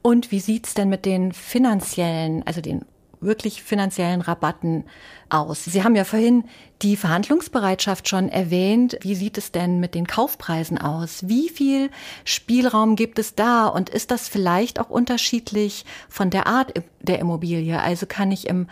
Und 0.00 0.30
wie 0.30 0.40
sieht's 0.40 0.74
denn 0.74 0.88
mit 0.88 1.04
den 1.04 1.32
finanziellen, 1.32 2.42
also 2.46 2.60
den 2.60 2.84
wirklich 3.22 3.62
finanziellen 3.62 4.20
Rabatten 4.20 4.84
aus? 5.28 5.64
Sie 5.64 5.82
haben 5.82 5.96
ja 5.96 6.04
vorhin 6.04 6.44
die 6.82 6.96
Verhandlungsbereitschaft 6.96 8.08
schon 8.08 8.28
erwähnt. 8.28 8.98
Wie 9.00 9.14
sieht 9.14 9.38
es 9.38 9.52
denn 9.52 9.80
mit 9.80 9.94
den 9.94 10.06
Kaufpreisen 10.06 10.78
aus? 10.78 11.28
Wie 11.28 11.48
viel 11.48 11.90
Spielraum 12.24 12.96
gibt 12.96 13.18
es 13.18 13.34
da? 13.34 13.66
Und 13.66 13.90
ist 13.90 14.10
das 14.10 14.28
vielleicht 14.28 14.80
auch 14.80 14.90
unterschiedlich 14.90 15.84
von 16.08 16.30
der 16.30 16.46
Art 16.46 16.74
der 17.00 17.18
Immobilie? 17.18 17.80
Also 17.80 18.06
kann 18.06 18.32
ich 18.32 18.46
im 18.46 18.66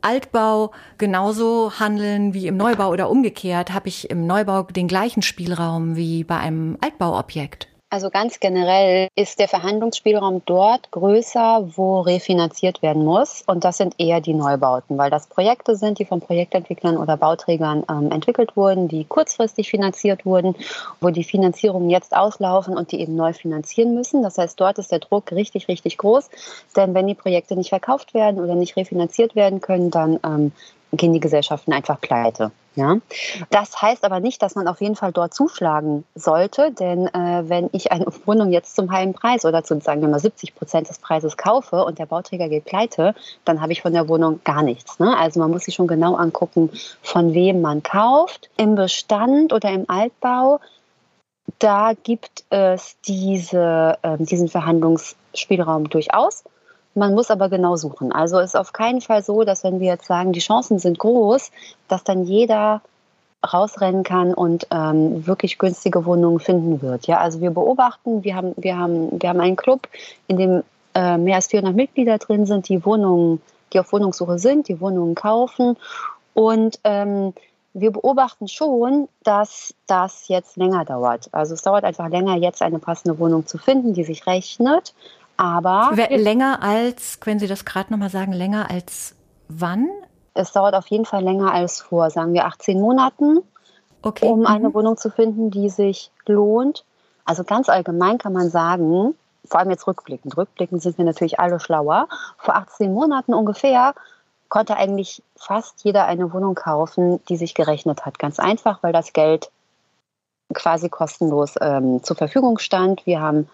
Altbau 0.00 0.72
genauso 0.98 1.78
handeln 1.78 2.34
wie 2.34 2.46
im 2.46 2.56
Neubau 2.56 2.90
oder 2.90 3.08
umgekehrt? 3.08 3.72
Habe 3.72 3.88
ich 3.88 4.10
im 4.10 4.26
Neubau 4.26 4.64
den 4.64 4.88
gleichen 4.88 5.22
Spielraum 5.22 5.96
wie 5.96 6.24
bei 6.24 6.38
einem 6.38 6.76
Altbauobjekt? 6.80 7.71
Also 7.92 8.08
ganz 8.08 8.40
generell 8.40 9.08
ist 9.16 9.38
der 9.38 9.48
Verhandlungsspielraum 9.48 10.40
dort 10.46 10.90
größer, 10.92 11.72
wo 11.76 12.00
refinanziert 12.00 12.80
werden 12.80 13.04
muss. 13.04 13.42
Und 13.46 13.64
das 13.64 13.76
sind 13.76 13.96
eher 13.98 14.22
die 14.22 14.32
Neubauten, 14.32 14.96
weil 14.96 15.10
das 15.10 15.26
Projekte 15.26 15.76
sind, 15.76 15.98
die 15.98 16.06
von 16.06 16.22
Projektentwicklern 16.22 16.96
oder 16.96 17.18
Bauträgern 17.18 17.84
ähm, 17.90 18.10
entwickelt 18.10 18.56
wurden, 18.56 18.88
die 18.88 19.04
kurzfristig 19.04 19.68
finanziert 19.68 20.24
wurden, 20.24 20.56
wo 21.02 21.10
die 21.10 21.22
Finanzierungen 21.22 21.90
jetzt 21.90 22.16
auslaufen 22.16 22.78
und 22.78 22.92
die 22.92 23.00
eben 23.02 23.14
neu 23.14 23.34
finanzieren 23.34 23.94
müssen. 23.94 24.22
Das 24.22 24.38
heißt, 24.38 24.58
dort 24.58 24.78
ist 24.78 24.90
der 24.90 25.00
Druck 25.00 25.30
richtig, 25.30 25.68
richtig 25.68 25.98
groß. 25.98 26.30
Denn 26.74 26.94
wenn 26.94 27.06
die 27.06 27.14
Projekte 27.14 27.56
nicht 27.56 27.68
verkauft 27.68 28.14
werden 28.14 28.40
oder 28.40 28.54
nicht 28.54 28.74
refinanziert 28.74 29.36
werden 29.36 29.60
können, 29.60 29.90
dann 29.90 30.18
ähm, 30.24 30.52
gehen 30.92 31.12
die 31.12 31.20
Gesellschaften 31.20 31.74
einfach 31.74 32.00
pleite. 32.00 32.52
Ja, 32.74 32.96
das 33.50 33.82
heißt 33.82 34.02
aber 34.04 34.20
nicht, 34.20 34.40
dass 34.42 34.54
man 34.54 34.66
auf 34.66 34.80
jeden 34.80 34.96
Fall 34.96 35.12
dort 35.12 35.34
zuschlagen 35.34 36.04
sollte, 36.14 36.72
denn 36.72 37.06
äh, 37.08 37.42
wenn 37.46 37.68
ich 37.72 37.92
eine 37.92 38.06
Wohnung 38.24 38.50
jetzt 38.50 38.76
zum 38.76 38.90
halben 38.90 39.12
Preis 39.12 39.44
oder 39.44 39.62
zu 39.62 39.78
sagen 39.80 40.00
wir 40.00 40.08
mal 40.08 40.18
70 40.18 40.54
Prozent 40.54 40.88
des 40.88 40.98
Preises 40.98 41.36
kaufe 41.36 41.84
und 41.84 41.98
der 41.98 42.06
Bauträger 42.06 42.48
geht 42.48 42.64
pleite, 42.64 43.14
dann 43.44 43.60
habe 43.60 43.72
ich 43.72 43.82
von 43.82 43.92
der 43.92 44.08
Wohnung 44.08 44.40
gar 44.44 44.62
nichts. 44.62 44.98
Ne? 44.98 45.14
Also 45.16 45.40
man 45.40 45.50
muss 45.50 45.64
sich 45.64 45.74
schon 45.74 45.86
genau 45.86 46.14
angucken, 46.14 46.70
von 47.02 47.34
wem 47.34 47.60
man 47.60 47.82
kauft. 47.82 48.48
Im 48.56 48.74
Bestand 48.74 49.52
oder 49.52 49.70
im 49.70 49.84
Altbau, 49.88 50.60
da 51.58 51.92
gibt 52.02 52.44
es 52.50 52.96
diese, 53.06 53.98
äh, 54.02 54.16
diesen 54.18 54.48
Verhandlungsspielraum 54.48 55.90
durchaus. 55.90 56.44
Man 56.94 57.14
muss 57.14 57.30
aber 57.30 57.48
genau 57.48 57.76
suchen. 57.76 58.12
Also 58.12 58.38
ist 58.38 58.56
auf 58.56 58.72
keinen 58.72 59.00
Fall 59.00 59.22
so, 59.22 59.44
dass 59.44 59.64
wenn 59.64 59.80
wir 59.80 59.88
jetzt 59.88 60.06
sagen, 60.06 60.32
die 60.32 60.40
Chancen 60.40 60.78
sind 60.78 60.98
groß, 60.98 61.50
dass 61.88 62.04
dann 62.04 62.24
jeder 62.24 62.82
rausrennen 63.52 64.04
kann 64.04 64.34
und 64.34 64.66
ähm, 64.70 65.26
wirklich 65.26 65.58
günstige 65.58 66.04
Wohnungen 66.04 66.38
finden 66.38 66.80
wird. 66.82 67.06
Ja, 67.06 67.18
also 67.18 67.40
wir 67.40 67.50
beobachten, 67.50 68.22
wir 68.22 68.36
haben, 68.36 68.52
wir 68.56 68.78
haben, 68.78 69.20
wir 69.20 69.28
haben 69.28 69.40
einen 69.40 69.56
Club, 69.56 69.88
in 70.28 70.36
dem 70.36 70.62
äh, 70.94 71.16
mehr 71.16 71.36
als 71.36 71.48
400 71.48 71.74
Mitglieder 71.74 72.18
drin 72.18 72.46
sind, 72.46 72.68
die 72.68 72.84
Wohnungen, 72.84 73.40
die 73.72 73.80
auf 73.80 73.92
Wohnungssuche 73.92 74.38
sind, 74.38 74.68
die 74.68 74.80
Wohnungen 74.80 75.14
kaufen 75.14 75.76
und 76.34 76.78
ähm, 76.84 77.32
wir 77.74 77.90
beobachten 77.90 78.48
schon, 78.48 79.08
dass 79.24 79.74
das 79.86 80.28
jetzt 80.28 80.56
länger 80.56 80.84
dauert. 80.84 81.28
Also 81.32 81.54
es 81.54 81.62
dauert 81.62 81.84
einfach 81.84 82.08
länger, 82.08 82.36
jetzt 82.36 82.60
eine 82.60 82.78
passende 82.78 83.18
Wohnung 83.18 83.46
zu 83.46 83.56
finden, 83.56 83.94
die 83.94 84.04
sich 84.04 84.26
rechnet. 84.26 84.94
Aber 85.36 85.92
länger 86.10 86.62
als, 86.62 87.20
können 87.20 87.40
Sie 87.40 87.46
das 87.46 87.64
gerade 87.64 87.92
nochmal 87.92 88.10
sagen, 88.10 88.32
länger 88.32 88.70
als 88.70 89.14
wann? 89.48 89.88
Es 90.34 90.52
dauert 90.52 90.74
auf 90.74 90.86
jeden 90.86 91.04
Fall 91.04 91.22
länger 91.22 91.52
als 91.52 91.80
vor, 91.80 92.10
sagen 92.10 92.32
wir, 92.32 92.46
18 92.46 92.80
Monaten, 92.80 93.40
okay. 94.02 94.26
um 94.26 94.46
eine 94.46 94.68
mhm. 94.68 94.74
Wohnung 94.74 94.96
zu 94.96 95.10
finden, 95.10 95.50
die 95.50 95.68
sich 95.68 96.10
lohnt. 96.26 96.84
Also 97.24 97.44
ganz 97.44 97.68
allgemein 97.68 98.18
kann 98.18 98.32
man 98.32 98.50
sagen, 98.50 99.14
vor 99.44 99.60
allem 99.60 99.70
jetzt 99.70 99.86
rückblickend, 99.86 100.36
rückblickend 100.36 100.82
sind 100.82 100.98
wir 100.98 101.04
natürlich 101.04 101.40
alle 101.40 101.60
schlauer. 101.60 102.08
Vor 102.38 102.56
18 102.56 102.92
Monaten 102.92 103.34
ungefähr 103.34 103.94
konnte 104.48 104.76
eigentlich 104.76 105.22
fast 105.36 105.82
jeder 105.84 106.06
eine 106.06 106.32
Wohnung 106.32 106.54
kaufen, 106.54 107.24
die 107.28 107.36
sich 107.36 107.54
gerechnet 107.54 108.04
hat. 108.04 108.18
Ganz 108.18 108.38
einfach, 108.38 108.82
weil 108.82 108.92
das 108.92 109.12
Geld 109.12 109.50
quasi 110.52 110.88
kostenlos 110.88 111.54
ähm, 111.60 112.02
zur 112.02 112.16
Verfügung 112.16 112.58
stand. 112.58 113.06
Wir 113.06 113.20
haben 113.20 113.48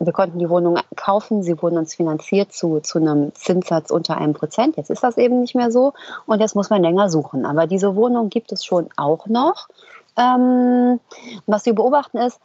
wir 0.00 0.12
konnten 0.12 0.38
die 0.38 0.48
Wohnung 0.48 0.78
kaufen, 0.96 1.42
sie 1.42 1.60
wurden 1.60 1.76
uns 1.76 1.94
finanziert 1.94 2.52
zu, 2.52 2.80
zu 2.80 2.98
einem 2.98 3.34
Zinssatz 3.34 3.90
unter 3.90 4.16
einem 4.16 4.32
Prozent. 4.32 4.76
Jetzt 4.76 4.90
ist 4.90 5.02
das 5.02 5.16
eben 5.16 5.40
nicht 5.40 5.54
mehr 5.54 5.72
so 5.72 5.92
und 6.26 6.40
jetzt 6.40 6.54
muss 6.54 6.70
man 6.70 6.82
länger 6.82 7.10
suchen. 7.10 7.44
Aber 7.44 7.66
diese 7.66 7.96
Wohnung 7.96 8.28
gibt 8.28 8.52
es 8.52 8.64
schon 8.64 8.88
auch 8.96 9.26
noch. 9.26 9.68
Ähm, 10.16 11.00
was 11.46 11.66
wir 11.66 11.74
beobachten 11.74 12.18
ist, 12.18 12.40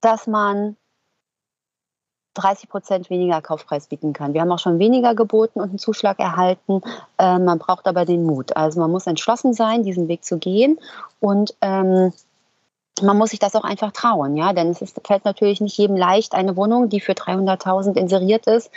dass 0.00 0.26
man 0.26 0.76
30 2.34 2.68
Prozent 2.68 3.10
weniger 3.10 3.42
Kaufpreis 3.42 3.88
bieten 3.88 4.12
kann. 4.12 4.32
Wir 4.32 4.40
haben 4.40 4.52
auch 4.52 4.58
schon 4.58 4.78
weniger 4.78 5.14
geboten 5.14 5.60
und 5.60 5.68
einen 5.68 5.78
Zuschlag 5.78 6.18
erhalten. 6.18 6.80
Äh, 7.18 7.38
man 7.38 7.58
braucht 7.58 7.86
aber 7.86 8.04
den 8.04 8.24
Mut. 8.24 8.56
Also 8.56 8.80
man 8.80 8.90
muss 8.90 9.06
entschlossen 9.06 9.52
sein, 9.52 9.82
diesen 9.82 10.08
Weg 10.08 10.24
zu 10.24 10.38
gehen 10.38 10.78
und 11.20 11.54
ähm, 11.60 12.12
man 13.02 13.18
muss 13.18 13.30
sich 13.30 13.38
das 13.38 13.54
auch 13.54 13.64
einfach 13.64 13.92
trauen, 13.92 14.36
ja, 14.36 14.52
denn 14.52 14.70
es 14.70 14.82
ist, 14.82 15.00
fällt 15.06 15.24
natürlich 15.24 15.60
nicht 15.60 15.76
jedem 15.76 15.96
leicht, 15.96 16.34
eine 16.34 16.56
Wohnung, 16.56 16.88
die 16.88 17.00
für 17.00 17.12
300.000 17.12 17.96
inseriert 17.96 18.46
ist, 18.46 18.70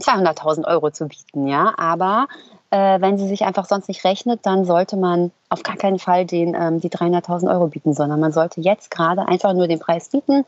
200.000 0.00 0.66
Euro 0.66 0.90
zu 0.90 1.06
bieten, 1.06 1.46
ja, 1.46 1.74
aber 1.76 2.26
äh, 2.70 3.00
wenn 3.00 3.18
sie 3.18 3.28
sich 3.28 3.44
einfach 3.44 3.66
sonst 3.66 3.88
nicht 3.88 4.04
rechnet, 4.04 4.40
dann 4.44 4.64
sollte 4.64 4.96
man 4.96 5.30
auf 5.50 5.62
gar 5.62 5.76
keinen 5.76 5.98
Fall 5.98 6.24
den, 6.24 6.54
ähm, 6.54 6.80
die 6.80 6.88
300.000 6.88 7.50
Euro 7.52 7.68
bieten, 7.68 7.94
sondern 7.94 8.18
man 8.18 8.32
sollte 8.32 8.60
jetzt 8.60 8.90
gerade 8.90 9.28
einfach 9.28 9.52
nur 9.52 9.68
den 9.68 9.78
Preis 9.78 10.08
bieten, 10.08 10.44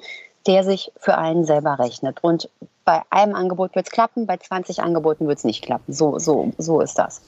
der 0.46 0.64
sich 0.64 0.90
für 0.98 1.18
einen 1.18 1.44
selber 1.44 1.78
rechnet. 1.78 2.18
Und 2.22 2.48
bei 2.84 3.02
einem 3.10 3.34
Angebot 3.34 3.74
wird 3.74 3.86
es 3.86 3.92
klappen, 3.92 4.26
bei 4.26 4.38
20 4.38 4.82
Angeboten 4.82 5.26
wird 5.26 5.38
es 5.38 5.44
nicht 5.44 5.62
klappen. 5.62 5.92
So, 5.92 6.18
so, 6.18 6.52
so 6.58 6.80
ist 6.80 6.98
das. 6.98 7.20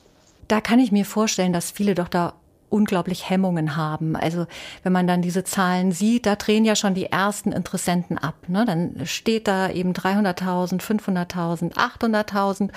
Da 0.49 0.61
kann 0.61 0.79
ich 0.79 0.93
mir 0.93 1.05
vorstellen, 1.05 1.53
dass 1.53 1.71
viele 1.71 1.95
doch 1.95 2.09
da 2.09 2.33
unglaublich 2.69 3.29
Hemmungen 3.29 3.77
haben. 3.77 4.17
Also 4.17 4.47
wenn 4.83 4.93
man 4.93 5.07
dann 5.07 5.23
diese 5.23 5.45
Zahlen 5.45 5.93
sieht, 5.93 6.27
da 6.27 6.37
drehen 6.37 6.65
ja 6.65 6.77
schon 6.77 6.95
die 6.95 7.07
ersten 7.07 7.53
Interessenten 7.53 8.19
ab. 8.19 8.35
Ne? 8.49 8.65
Dann 8.65 9.07
steht 9.07 9.49
da 9.49 9.71
eben 9.71 9.93
300.000, 9.93 10.81
500.000, 10.81 11.75
800.000 11.75 12.71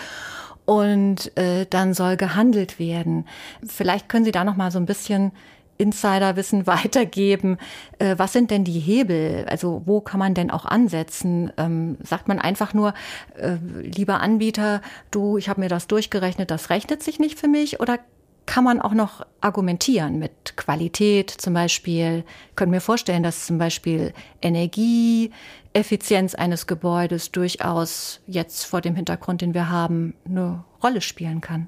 und 0.66 1.36
äh, 1.38 1.66
dann 1.68 1.94
soll 1.94 2.16
gehandelt 2.16 2.78
werden. 2.78 3.26
Vielleicht 3.66 4.08
können 4.08 4.26
Sie 4.26 4.32
da 4.32 4.44
noch 4.44 4.56
mal 4.56 4.72
so 4.72 4.78
ein 4.78 4.86
bisschen 4.86 5.32
Insiderwissen 5.80 6.68
weitergeben. 6.68 7.58
Äh, 7.98 8.16
was 8.18 8.34
sind 8.34 8.52
denn 8.52 8.64
die 8.64 8.80
Hebel? 8.80 9.46
Also 9.50 9.82
wo 9.86 10.02
kann 10.02 10.20
man 10.20 10.36
denn 10.36 10.52
auch 10.52 10.66
ansetzen? 10.66 11.52
Ähm, 11.58 11.98
sagt 12.04 12.28
man 12.28 12.38
einfach 12.38 12.76
nur, 12.76 12.94
äh, 13.36 13.56
lieber 13.82 14.20
Anbieter, 14.20 14.82
du, 15.10 15.38
ich 15.38 15.50
habe 15.50 15.62
mir 15.62 15.70
das 15.70 15.88
durchgerechnet, 15.88 16.52
das 16.52 16.70
rechnet 16.70 17.02
sich 17.02 17.18
nicht 17.18 17.40
für 17.40 17.48
mich? 17.48 17.80
Oder 17.80 17.98
kann 18.50 18.64
man 18.64 18.82
auch 18.82 18.96
noch 18.96 19.24
argumentieren 19.42 20.18
mit 20.18 20.58
Qualität 20.58 21.30
zum 21.30 21.54
Beispiel. 21.54 22.24
Ich 22.50 22.56
könnte 22.56 22.72
mir 22.72 22.82
vorstellen, 22.82 23.22
dass 23.22 23.46
zum 23.46 23.60
Beispiel 23.60 24.12
Energieeffizienz 24.42 26.34
eines 26.34 26.66
Gebäudes 26.66 27.32
durchaus 27.32 28.22
jetzt 28.26 28.64
vor 28.66 28.82
dem 28.82 28.96
Hintergrund, 28.96 29.42
den 29.42 29.54
wir 29.54 29.70
haben, 29.70 30.16
eine 30.26 30.64
Rolle 30.82 31.02
spielen 31.02 31.42
kann. 31.42 31.68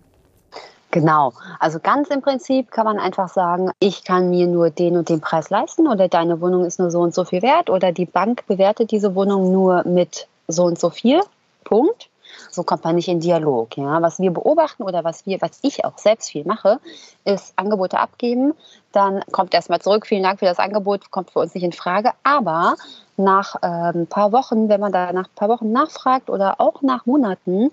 Genau. 0.90 1.34
Also 1.60 1.80
ganz 1.80 2.10
im 2.10 2.24
Prinzip 2.24 2.72
kann 2.72 2.86
man 2.86 2.98
einfach 2.98 3.30
sagen, 3.30 3.70
ich 3.80 4.04
kann 4.04 4.32
mir 4.32 4.48
nur 4.48 4.72
den 4.72 4.98
und 4.98 5.08
den 5.08 5.22
Preis 5.22 5.52
leisten 5.52 5.88
oder 5.88 6.08
deine 6.08 6.42
Wohnung 6.42 6.66
ist 6.66 6.80
nur 6.80 6.90
so 6.90 7.02
und 7.02 7.14
so 7.14 7.26
viel 7.26 7.44
wert 7.44 7.70
oder 7.70 7.92
die 7.92 8.08
Bank 8.08 8.48
bewertet 8.48 8.90
diese 8.90 9.14
Wohnung 9.14 9.52
nur 9.52 9.84
mit 9.86 10.28
so 10.48 10.64
und 10.64 10.80
so 10.80 10.90
viel. 10.90 11.22
Punkt. 11.64 12.10
So 12.50 12.63
kommt 12.63 12.83
man 12.83 12.95
nicht 12.95 13.07
in 13.07 13.19
Dialog. 13.19 13.77
Ja. 13.77 14.01
Was 14.01 14.19
wir 14.19 14.31
beobachten 14.31 14.83
oder 14.83 15.03
was 15.03 15.25
wir, 15.25 15.41
was 15.41 15.60
ich 15.62 15.86
auch 15.86 15.98
selbst 15.98 16.31
viel 16.31 16.45
mache, 16.45 16.79
ist 17.25 17.53
Angebote 17.55 18.00
abgeben. 18.00 18.53
Dann 18.91 19.21
kommt 19.31 19.53
erstmal 19.53 19.79
zurück, 19.79 20.07
vielen 20.07 20.24
Dank 20.24 20.39
für 20.39 20.45
das 20.45 20.60
Angebot, 20.60 21.12
kommt 21.12 21.31
für 21.31 21.39
uns 21.39 21.53
nicht 21.53 21.63
in 21.63 21.71
Frage. 21.71 22.12
Aber 22.24 22.75
nach 23.17 23.55
ein 23.62 24.07
paar 24.07 24.31
Wochen, 24.31 24.69
wenn 24.69 24.79
man 24.79 24.91
da 24.91 25.13
nach 25.13 25.25
ein 25.25 25.36
paar 25.36 25.50
Wochen 25.50 25.71
nachfragt 25.71 26.29
oder 26.29 26.60
auch 26.60 26.81
nach 26.81 27.05
Monaten, 27.05 27.71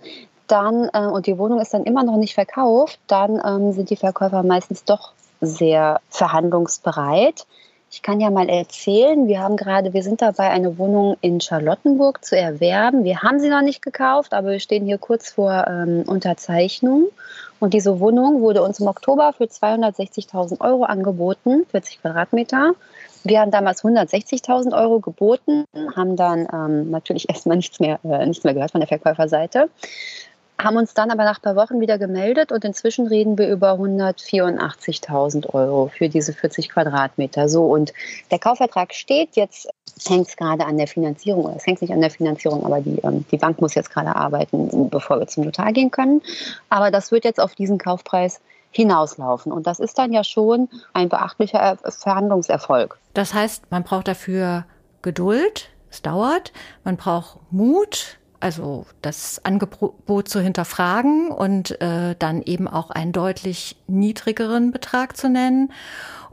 dann 0.48 0.88
äh, 0.92 1.06
und 1.06 1.26
die 1.26 1.38
Wohnung 1.38 1.60
ist 1.60 1.74
dann 1.74 1.84
immer 1.84 2.02
noch 2.02 2.16
nicht 2.16 2.34
verkauft, 2.34 2.98
dann 3.06 3.40
ähm, 3.44 3.72
sind 3.72 3.90
die 3.90 3.96
Verkäufer 3.96 4.42
meistens 4.42 4.84
doch 4.84 5.12
sehr 5.40 6.00
verhandlungsbereit. 6.10 7.46
Ich 7.90 8.02
kann 8.02 8.20
ja 8.20 8.30
mal 8.30 8.50
erzählen, 8.50 9.28
wir 9.28 9.40
haben 9.40 9.56
gerade, 9.56 9.94
wir 9.94 10.02
sind 10.02 10.20
dabei, 10.20 10.50
eine 10.50 10.76
Wohnung 10.76 11.16
in 11.22 11.40
Charlottenburg 11.40 12.22
zu 12.22 12.36
erwerben. 12.36 13.02
Wir 13.02 13.22
haben 13.22 13.40
sie 13.40 13.48
noch 13.48 13.62
nicht 13.62 13.80
gekauft, 13.80 14.34
aber 14.34 14.50
wir 14.50 14.60
stehen 14.60 14.84
hier 14.84 14.98
kurz 14.98 15.30
vor 15.30 15.66
ähm, 15.66 16.04
Unterzeichnung. 16.06 17.06
Und 17.60 17.72
diese 17.72 17.98
Wohnung 17.98 18.42
wurde 18.42 18.62
uns 18.62 18.78
im 18.78 18.86
Oktober 18.86 19.32
für 19.32 19.44
260.000 19.44 20.60
Euro 20.60 20.84
angeboten, 20.84 21.64
40 21.70 22.02
Quadratmeter. 22.02 22.72
Wir 23.24 23.40
haben 23.40 23.50
damals 23.50 23.82
160.000 23.82 24.78
Euro 24.78 25.00
geboten, 25.00 25.64
haben 25.96 26.14
dann 26.14 26.46
ähm, 26.52 26.90
natürlich 26.90 27.28
erstmal 27.28 27.56
nichts 27.56 27.80
mehr, 27.80 27.98
äh, 28.04 28.26
nichts 28.26 28.44
mehr 28.44 28.54
gehört 28.54 28.72
von 28.72 28.80
der 28.80 28.88
Verkäuferseite 28.88 29.70
haben 30.60 30.76
uns 30.76 30.92
dann 30.92 31.10
aber 31.10 31.24
nach 31.24 31.38
ein 31.38 31.42
paar 31.42 31.56
Wochen 31.56 31.80
wieder 31.80 31.98
gemeldet 31.98 32.50
und 32.50 32.64
inzwischen 32.64 33.06
reden 33.06 33.38
wir 33.38 33.48
über 33.48 33.72
184.000 33.74 35.54
Euro 35.54 35.90
für 35.96 36.08
diese 36.08 36.32
40 36.32 36.70
Quadratmeter. 36.70 37.48
So 37.48 37.66
und 37.66 37.92
der 38.30 38.40
Kaufvertrag 38.40 38.92
steht, 38.92 39.36
jetzt 39.36 39.68
hängt 40.06 40.28
es 40.28 40.36
gerade 40.36 40.66
an 40.66 40.76
der 40.76 40.88
Finanzierung, 40.88 41.44
oder 41.44 41.56
es 41.56 41.66
hängt 41.66 41.80
nicht 41.80 41.92
an 41.92 42.00
der 42.00 42.10
Finanzierung, 42.10 42.64
aber 42.64 42.80
die, 42.80 42.98
ähm, 43.04 43.24
die 43.30 43.36
Bank 43.36 43.60
muss 43.60 43.74
jetzt 43.74 43.90
gerade 43.90 44.14
arbeiten, 44.16 44.90
bevor 44.90 45.20
wir 45.20 45.28
zum 45.28 45.44
Notar 45.44 45.72
gehen 45.72 45.90
können. 45.90 46.22
Aber 46.70 46.90
das 46.90 47.12
wird 47.12 47.24
jetzt 47.24 47.40
auf 47.40 47.54
diesen 47.54 47.78
Kaufpreis 47.78 48.40
hinauslaufen. 48.70 49.52
Und 49.52 49.66
das 49.66 49.80
ist 49.80 49.98
dann 49.98 50.12
ja 50.12 50.24
schon 50.24 50.68
ein 50.92 51.08
beachtlicher 51.08 51.78
Verhandlungserfolg. 51.84 52.98
Das 53.14 53.32
heißt, 53.32 53.70
man 53.70 53.82
braucht 53.82 54.08
dafür 54.08 54.64
Geduld, 55.02 55.70
es 55.90 56.02
dauert, 56.02 56.52
man 56.84 56.96
braucht 56.96 57.38
Mut, 57.50 58.18
also 58.40 58.86
das 59.02 59.44
Angebot 59.44 60.28
zu 60.28 60.40
hinterfragen 60.40 61.28
und 61.28 61.80
äh, 61.80 62.14
dann 62.18 62.42
eben 62.42 62.68
auch 62.68 62.90
einen 62.90 63.12
deutlich 63.12 63.76
niedrigeren 63.86 64.70
Betrag 64.70 65.16
zu 65.16 65.28
nennen. 65.28 65.72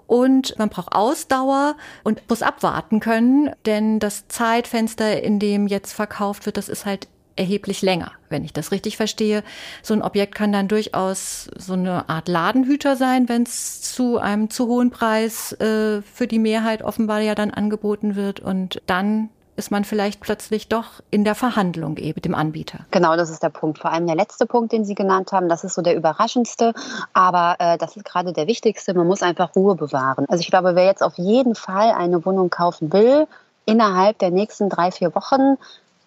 Und 0.07 0.57
man 0.59 0.69
braucht 0.69 0.93
Ausdauer 0.93 1.75
und 2.03 2.21
muss 2.29 2.43
abwarten 2.43 2.99
können, 2.99 3.51
denn 3.65 3.99
das 3.99 4.27
Zeitfenster, 4.27 5.23
in 5.23 5.39
dem 5.39 5.65
jetzt 5.65 5.93
verkauft 5.93 6.45
wird, 6.45 6.57
das 6.57 6.69
ist 6.69 6.85
halt 6.85 7.07
erheblich 7.35 7.81
länger, 7.81 8.11
wenn 8.29 8.43
ich 8.43 8.53
das 8.53 8.71
richtig 8.71 8.97
verstehe. 8.97 9.43
So 9.81 9.93
ein 9.93 10.01
Objekt 10.01 10.35
kann 10.35 10.51
dann 10.51 10.67
durchaus 10.67 11.49
so 11.57 11.73
eine 11.73 12.07
Art 12.07 12.27
Ladenhüter 12.27 12.95
sein, 12.95 13.27
wenn 13.27 13.43
es 13.43 13.81
zu 13.81 14.19
einem 14.19 14.49
zu 14.49 14.67
hohen 14.67 14.89
Preis 14.89 15.51
äh, 15.53 16.01
für 16.01 16.27
die 16.27 16.39
Mehrheit 16.39 16.81
offenbar 16.81 17.19
ja 17.19 17.35
dann 17.35 17.51
angeboten 17.51 18.15
wird 18.15 18.39
und 18.39 18.81
dann 18.85 19.29
ist 19.55 19.71
man 19.71 19.85
vielleicht 19.85 20.19
plötzlich 20.19 20.67
doch 20.67 21.01
in 21.11 21.23
der 21.23 21.35
Verhandlung 21.35 21.97
eben 21.97 22.15
mit 22.15 22.25
dem 22.25 22.35
Anbieter. 22.35 22.79
Genau, 22.91 23.15
das 23.15 23.29
ist 23.29 23.43
der 23.43 23.49
Punkt. 23.49 23.79
Vor 23.79 23.91
allem 23.91 24.05
der 24.07 24.15
letzte 24.15 24.45
Punkt, 24.45 24.71
den 24.71 24.85
Sie 24.85 24.95
genannt 24.95 25.31
haben, 25.31 25.49
das 25.49 25.63
ist 25.63 25.75
so 25.75 25.81
der 25.81 25.95
überraschendste, 25.95 26.73
aber 27.13 27.55
äh, 27.59 27.77
das 27.77 27.95
ist 27.95 28.05
gerade 28.05 28.33
der 28.33 28.47
wichtigste. 28.47 28.93
Man 28.93 29.07
muss 29.07 29.21
einfach 29.21 29.55
Ruhe 29.55 29.75
bewahren. 29.75 30.25
Also 30.27 30.41
ich 30.41 30.49
glaube, 30.49 30.75
wer 30.75 30.85
jetzt 30.85 31.03
auf 31.03 31.17
jeden 31.17 31.55
Fall 31.55 31.91
eine 31.91 32.25
Wohnung 32.25 32.49
kaufen 32.49 32.91
will, 32.91 33.27
innerhalb 33.65 34.19
der 34.19 34.31
nächsten 34.31 34.69
drei, 34.69 34.91
vier 34.91 35.13
Wochen 35.15 35.57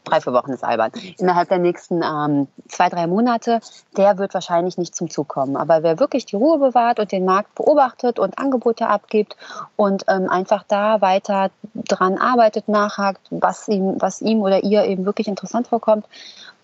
drei, 0.08 0.20
vier 0.20 0.32
Wochen 0.32 0.52
ist 0.52 0.64
albern, 0.64 0.90
innerhalb 1.18 1.48
der 1.48 1.58
nächsten 1.58 2.02
ähm, 2.02 2.48
zwei, 2.68 2.88
drei 2.88 3.06
Monate, 3.06 3.60
der 3.96 4.18
wird 4.18 4.34
wahrscheinlich 4.34 4.78
nicht 4.78 4.94
zum 4.94 5.10
Zug 5.10 5.28
kommen. 5.28 5.56
Aber 5.56 5.82
wer 5.82 5.98
wirklich 5.98 6.26
die 6.26 6.36
Ruhe 6.36 6.58
bewahrt 6.58 6.98
und 6.98 7.12
den 7.12 7.24
Markt 7.24 7.54
beobachtet 7.54 8.18
und 8.18 8.38
Angebote 8.38 8.88
abgibt 8.88 9.36
und 9.76 10.04
ähm, 10.08 10.28
einfach 10.28 10.64
da 10.66 11.00
weiter 11.00 11.50
dran 11.74 12.18
arbeitet, 12.18 12.68
nachhakt, 12.68 13.20
was 13.30 13.68
ihm, 13.68 13.96
was 13.98 14.20
ihm 14.20 14.40
oder 14.40 14.64
ihr 14.64 14.84
eben 14.84 15.04
wirklich 15.04 15.28
interessant 15.28 15.68
vorkommt, 15.68 16.06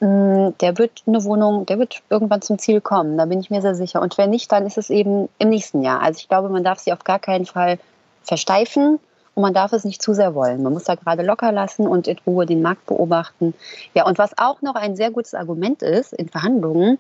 mm, 0.01 0.51
der 0.61 0.79
wird 0.79 1.03
eine 1.07 1.25
Wohnung, 1.25 1.67
der 1.67 1.79
wird 1.79 2.03
irgendwann 2.11 2.43
zum 2.43 2.59
Ziel 2.59 2.81
kommen. 2.81 3.19
Da 3.19 3.27
bin 3.27 3.41
ich 3.41 3.51
mir 3.51 3.63
sehr 3.63 3.75
sicher. 3.75 4.01
Und 4.01 4.17
wenn 4.19 4.31
nicht, 4.31 4.51
dann 4.53 4.67
ist 4.67 4.79
es 4.79 4.91
eben 4.91 5.29
im 5.39 5.51
nächsten 5.51 5.83
Jahr. 5.83 6.01
Also 6.01 6.19
ich 6.19 6.29
glaube, 6.29 6.49
man 6.49 6.65
darf 6.65 6.79
sie 6.79 6.93
auf 6.93 7.05
gar 7.05 7.19
keinen 7.19 7.47
Fall 7.47 7.79
versteifen 8.23 8.99
und 9.35 9.43
man 9.43 9.55
darf 9.55 9.73
es 9.73 9.85
nicht 9.85 10.03
zu 10.03 10.15
sehr 10.15 10.35
wollen. 10.35 10.63
Man 10.63 10.73
muss 10.73 10.85
da 10.85 10.95
gerade 10.95 11.23
locker 11.23 11.53
lassen 11.53 11.87
und 11.87 12.09
in 12.09 12.19
Ruhe 12.27 12.47
den 12.47 12.63
Markt 12.63 12.87
beobachten. 12.87 13.55
Ja, 13.95 14.07
und 14.07 14.19
was 14.19 14.37
auch 14.39 14.63
noch 14.63 14.75
ein 14.75 14.97
sehr 14.97 15.11
gutes 15.11 15.35
Argument 15.35 15.83
ist 15.83 16.13
in 16.13 16.29
Verhandlungen, 16.29 16.99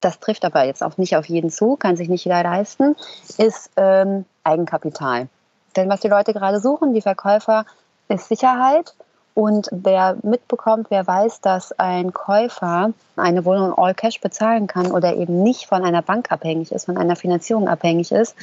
das 0.00 0.18
trifft 0.18 0.44
aber 0.44 0.64
jetzt 0.64 0.82
auch 0.82 0.96
nicht 0.96 1.16
auf 1.16 1.26
jeden 1.26 1.50
zu, 1.50 1.76
kann 1.76 1.96
sich 1.96 2.08
nicht 2.08 2.24
jeder 2.24 2.42
leisten, 2.42 2.96
ist 3.38 3.70
ähm, 3.76 4.24
Eigenkapital. 4.42 5.28
Denn 5.76 5.88
was 5.88 6.00
die 6.00 6.08
Leute 6.08 6.32
gerade 6.32 6.60
suchen, 6.60 6.92
die 6.92 7.00
Verkäufer, 7.00 7.64
ist 8.08 8.28
Sicherheit. 8.28 8.94
Und 9.34 9.68
wer 9.70 10.18
mitbekommt, 10.22 10.88
wer 10.90 11.06
weiß, 11.06 11.40
dass 11.40 11.72
ein 11.78 12.12
Käufer 12.12 12.92
eine 13.16 13.44
Wohnung 13.46 13.72
all 13.78 13.94
cash 13.94 14.20
bezahlen 14.20 14.66
kann 14.66 14.90
oder 14.90 15.16
eben 15.16 15.42
nicht 15.42 15.66
von 15.66 15.84
einer 15.84 16.02
Bank 16.02 16.30
abhängig 16.30 16.70
ist, 16.70 16.84
von 16.84 16.98
einer 16.98 17.16
Finanzierung 17.16 17.66
abhängig 17.66 18.12
ist, 18.12 18.34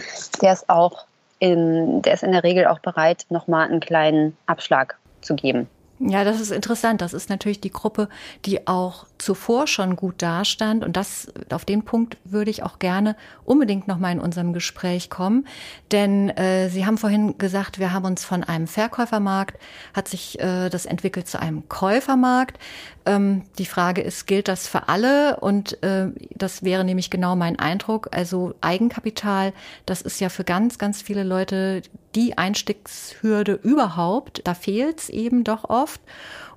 der 0.42 0.54
ist 0.54 0.68
auch 0.68 1.06
in, 1.40 2.02
der 2.02 2.14
ist 2.14 2.24
in 2.24 2.32
der 2.32 2.44
Regel 2.44 2.68
auch 2.68 2.80
bereit, 2.80 3.26
nochmal 3.30 3.68
einen 3.68 3.80
kleinen 3.80 4.38
Abschlag 4.46 4.98
zu 5.22 5.36
geben. 5.36 5.68
Ja, 6.02 6.24
das 6.24 6.40
ist 6.40 6.52
interessant. 6.52 7.02
Das 7.02 7.14
ist 7.14 7.30
natürlich 7.30 7.60
die 7.60 7.72
Gruppe, 7.72 8.08
die 8.46 8.68
auch 8.68 9.06
zuvor 9.18 9.68
schon 9.68 9.98
gut 9.98 10.22
dastand. 10.22 10.86
Und 10.86 10.96
das, 10.96 11.28
auf 11.50 11.66
den 11.66 11.84
Punkt 11.84 12.18
würde 12.24 12.50
ich 12.50 12.64
auch 12.64 12.80
gerne 12.80 13.18
unbedingt 13.44 13.90
nochmal 13.90 14.14
in 14.14 14.22
unserem 14.22 14.54
Gespräch 14.54 15.10
kommen. 15.10 15.46
Denn 15.92 16.30
äh, 16.30 16.70
Sie 16.70 16.86
haben 16.86 16.98
vorhin 16.98 17.38
gesagt, 17.38 17.80
wir 17.80 17.92
haben 17.92 18.06
uns 18.06 18.24
von 18.24 18.46
einem 18.46 18.68
Verkäufermarkt, 18.68 19.60
hat 19.94 20.08
sich 20.08 20.40
äh, 20.40 20.70
das 20.70 20.86
entwickelt 20.86 21.28
zu 21.28 21.38
einem 21.42 21.68
Käufermarkt. 21.68 22.58
Ähm, 23.06 23.44
die 23.58 23.66
Frage 23.66 24.02
ist, 24.02 24.26
gilt 24.26 24.48
das 24.48 24.68
für 24.68 24.88
alle? 24.88 25.42
Und 25.42 25.84
äh, 25.84 26.08
das 26.34 26.64
wäre 26.64 26.86
nämlich 26.86 27.10
genau 27.10 27.36
mein 27.36 27.60
Eindruck. 27.60 28.08
Also 28.12 28.54
Eigenkapital, 28.62 29.52
das 29.86 30.02
ist 30.02 30.22
ja 30.22 30.30
für 30.30 30.46
ganz, 30.46 30.78
ganz 30.78 31.02
viele 31.02 31.24
Leute 31.24 31.82
die 32.16 32.38
Einstiegshürde 32.38 33.54
überhaupt. 33.54 34.42
Da 34.46 34.54
fehlt 34.54 35.00
es 35.00 35.10
eben 35.10 35.44
doch 35.44 35.70
oft. 35.70 36.02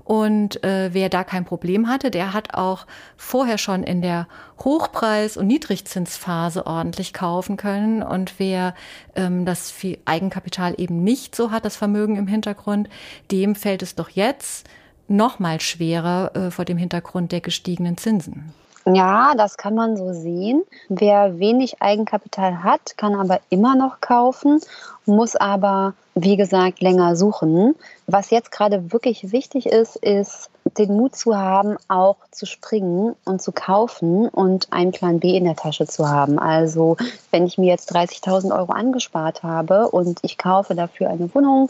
Und 0.04 0.64
äh, 0.64 0.90
wer 0.92 1.08
da 1.08 1.22
kein 1.22 1.44
Problem 1.44 1.88
hatte, 1.88 2.10
der 2.10 2.32
hat 2.32 2.54
auch 2.54 2.86
vorher 3.16 3.56
schon 3.56 3.84
in 3.84 4.02
der 4.02 4.26
Hochpreis- 4.58 5.36
und 5.36 5.46
Niedrigzinsphase 5.46 6.66
ordentlich 6.66 7.12
kaufen 7.12 7.56
können. 7.56 8.02
Und 8.02 8.34
wer 8.38 8.74
ähm, 9.14 9.44
das 9.44 9.72
Eigenkapital 10.04 10.74
eben 10.76 11.04
nicht 11.04 11.36
so 11.36 11.50
hat, 11.52 11.64
das 11.64 11.76
Vermögen 11.76 12.16
im 12.16 12.26
Hintergrund, 12.26 12.88
dem 13.30 13.54
fällt 13.54 13.82
es 13.82 13.94
doch 13.94 14.08
jetzt 14.08 14.68
noch 15.06 15.38
mal 15.38 15.60
schwerer 15.60 16.34
äh, 16.34 16.50
vor 16.50 16.64
dem 16.64 16.78
Hintergrund 16.78 17.30
der 17.30 17.40
gestiegenen 17.40 17.96
Zinsen. 17.96 18.52
Ja, 18.84 19.34
das 19.36 19.56
kann 19.56 19.74
man 19.74 19.96
so 19.96 20.12
sehen. 20.12 20.62
Wer 20.88 21.38
wenig 21.38 21.80
Eigenkapital 21.80 22.64
hat, 22.64 22.96
kann 22.96 23.14
aber 23.14 23.40
immer 23.48 23.76
noch 23.76 24.00
kaufen, 24.00 24.60
muss 25.06 25.36
aber, 25.36 25.94
wie 26.14 26.36
gesagt, 26.36 26.80
länger 26.80 27.14
suchen. 27.14 27.76
Was 28.06 28.30
jetzt 28.30 28.50
gerade 28.50 28.92
wirklich 28.92 29.30
wichtig 29.30 29.66
ist, 29.66 29.96
ist, 29.96 30.50
den 30.78 30.96
Mut 30.96 31.14
zu 31.14 31.36
haben, 31.36 31.76
auch 31.88 32.16
zu 32.30 32.46
springen 32.46 33.14
und 33.24 33.40
zu 33.40 33.52
kaufen 33.52 34.28
und 34.28 34.72
einen 34.72 34.92
Plan 34.92 35.20
B 35.20 35.36
in 35.36 35.44
der 35.44 35.56
Tasche 35.56 35.86
zu 35.86 36.08
haben. 36.08 36.38
Also 36.38 36.96
wenn 37.30 37.46
ich 37.46 37.58
mir 37.58 37.66
jetzt 37.66 37.94
30.000 37.94 38.56
Euro 38.56 38.72
angespart 38.72 39.42
habe 39.42 39.88
und 39.88 40.18
ich 40.22 40.38
kaufe 40.38 40.74
dafür 40.74 41.08
eine 41.08 41.32
Wohnung, 41.34 41.68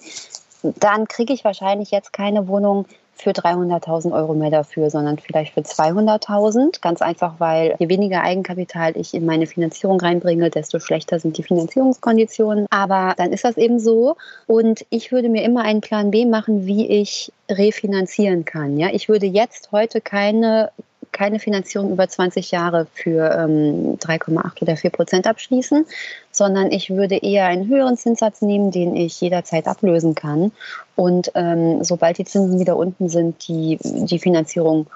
dann 0.62 1.08
kriege 1.08 1.32
ich 1.32 1.44
wahrscheinlich 1.44 1.90
jetzt 1.90 2.12
keine 2.12 2.48
Wohnung 2.48 2.86
für 3.14 3.30
300.000 3.30 4.12
Euro 4.12 4.34
mehr 4.34 4.50
dafür, 4.50 4.90
sondern 4.90 5.18
vielleicht 5.18 5.54
für 5.54 5.60
200.000. 5.60 6.80
Ganz 6.80 7.02
einfach, 7.02 7.34
weil 7.38 7.76
je 7.78 7.88
weniger 7.88 8.22
Eigenkapital 8.22 8.96
ich 8.96 9.14
in 9.14 9.26
meine 9.26 9.46
Finanzierung 9.46 10.00
reinbringe, 10.00 10.50
desto 10.50 10.80
schlechter 10.80 11.20
sind 11.20 11.38
die 11.38 11.42
Finanzierungskonditionen. 11.42 12.66
Aber 12.70 13.14
dann 13.16 13.32
ist 13.32 13.44
das 13.44 13.56
eben 13.56 13.78
so. 13.78 14.16
Und 14.46 14.84
ich 14.90 15.12
würde 15.12 15.28
mir 15.28 15.44
immer 15.44 15.62
einen 15.62 15.80
Plan 15.80 16.10
B 16.10 16.26
machen, 16.26 16.66
wie 16.66 16.88
ich 16.88 17.32
refinanzieren 17.50 18.44
kann. 18.44 18.78
Ja, 18.78 18.88
ich 18.92 19.08
würde 19.08 19.26
jetzt 19.26 19.70
heute 19.72 20.00
keine 20.00 20.70
keine 21.12 21.38
Finanzierung 21.38 21.92
über 21.92 22.08
20 22.08 22.50
Jahre 22.50 22.86
für 22.94 23.30
ähm, 23.30 23.98
3,8 23.98 24.62
oder 24.62 24.76
4 24.76 24.90
Prozent 24.90 25.26
abschließen, 25.26 25.86
sondern 26.30 26.72
ich 26.72 26.90
würde 26.90 27.16
eher 27.16 27.46
einen 27.46 27.68
höheren 27.68 27.96
Zinssatz 27.96 28.42
nehmen, 28.42 28.70
den 28.70 28.96
ich 28.96 29.20
jederzeit 29.20 29.66
ablösen 29.68 30.14
kann. 30.14 30.52
Und 30.96 31.30
ähm, 31.34 31.84
sobald 31.84 32.18
die 32.18 32.24
Zinsen 32.24 32.58
wieder 32.58 32.76
unten 32.76 33.08
sind, 33.08 33.46
die, 33.46 33.78
die 33.82 34.18
Finanzierung 34.18 34.86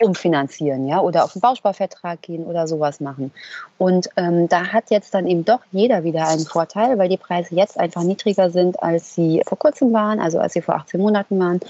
umfinanzieren, 0.00 0.86
ja, 0.86 1.00
oder 1.00 1.24
auf 1.24 1.34
einen 1.34 1.40
Bausparvertrag 1.40 2.22
gehen 2.22 2.44
oder 2.44 2.66
sowas 2.68 3.00
machen. 3.00 3.32
Und 3.78 4.08
ähm, 4.16 4.48
da 4.48 4.66
hat 4.66 4.90
jetzt 4.90 5.14
dann 5.14 5.26
eben 5.26 5.44
doch 5.44 5.60
jeder 5.72 6.04
wieder 6.04 6.28
einen 6.28 6.46
Vorteil, 6.46 6.98
weil 6.98 7.08
die 7.08 7.16
Preise 7.16 7.54
jetzt 7.54 7.78
einfach 7.78 8.02
niedriger 8.02 8.50
sind, 8.50 8.82
als 8.82 9.14
sie 9.14 9.42
vor 9.46 9.58
kurzem 9.58 9.92
waren, 9.92 10.20
also 10.20 10.38
als 10.38 10.52
sie 10.52 10.62
vor 10.62 10.76
18 10.76 11.00
Monaten 11.00 11.38
waren 11.38 11.60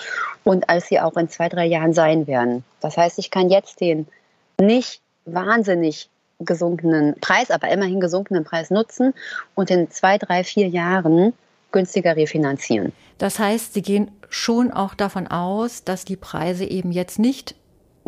und 0.45 0.69
als 0.69 0.88
sie 0.88 1.01
auch 1.01 1.17
in 1.17 1.29
zwei, 1.29 1.49
drei 1.49 1.67
Jahren 1.67 1.93
sein 1.93 2.27
werden. 2.27 2.64
Das 2.81 2.97
heißt, 2.97 3.19
ich 3.19 3.31
kann 3.31 3.51
jetzt 3.51 3.81
den 3.81 4.07
nicht 4.61 5.01
wahnsinnig 5.25 6.09
gesunkenen 6.41 7.19
Preis, 7.21 7.51
aber 7.51 7.69
immerhin 7.69 8.01
gesunkenen 8.01 8.45
Preis 8.45 8.71
nutzen 8.71 9.14
und 9.55 9.71
in 9.71 9.91
zwei, 9.91 10.19
drei, 10.19 10.45
vier 10.45 10.69
Jahren 10.69 11.33
günstiger 11.73 12.17
refinanzieren. 12.17 12.93
Das 13.19 13.38
heißt, 13.38 13.75
Sie 13.75 13.83
gehen 13.83 14.11
schon 14.29 14.71
auch 14.71 14.95
davon 14.95 15.27
aus, 15.27 15.85
dass 15.85 16.05
die 16.05 16.17
Preise 16.17 16.64
eben 16.64 16.93
jetzt 16.93 17.19
nicht 17.19 17.55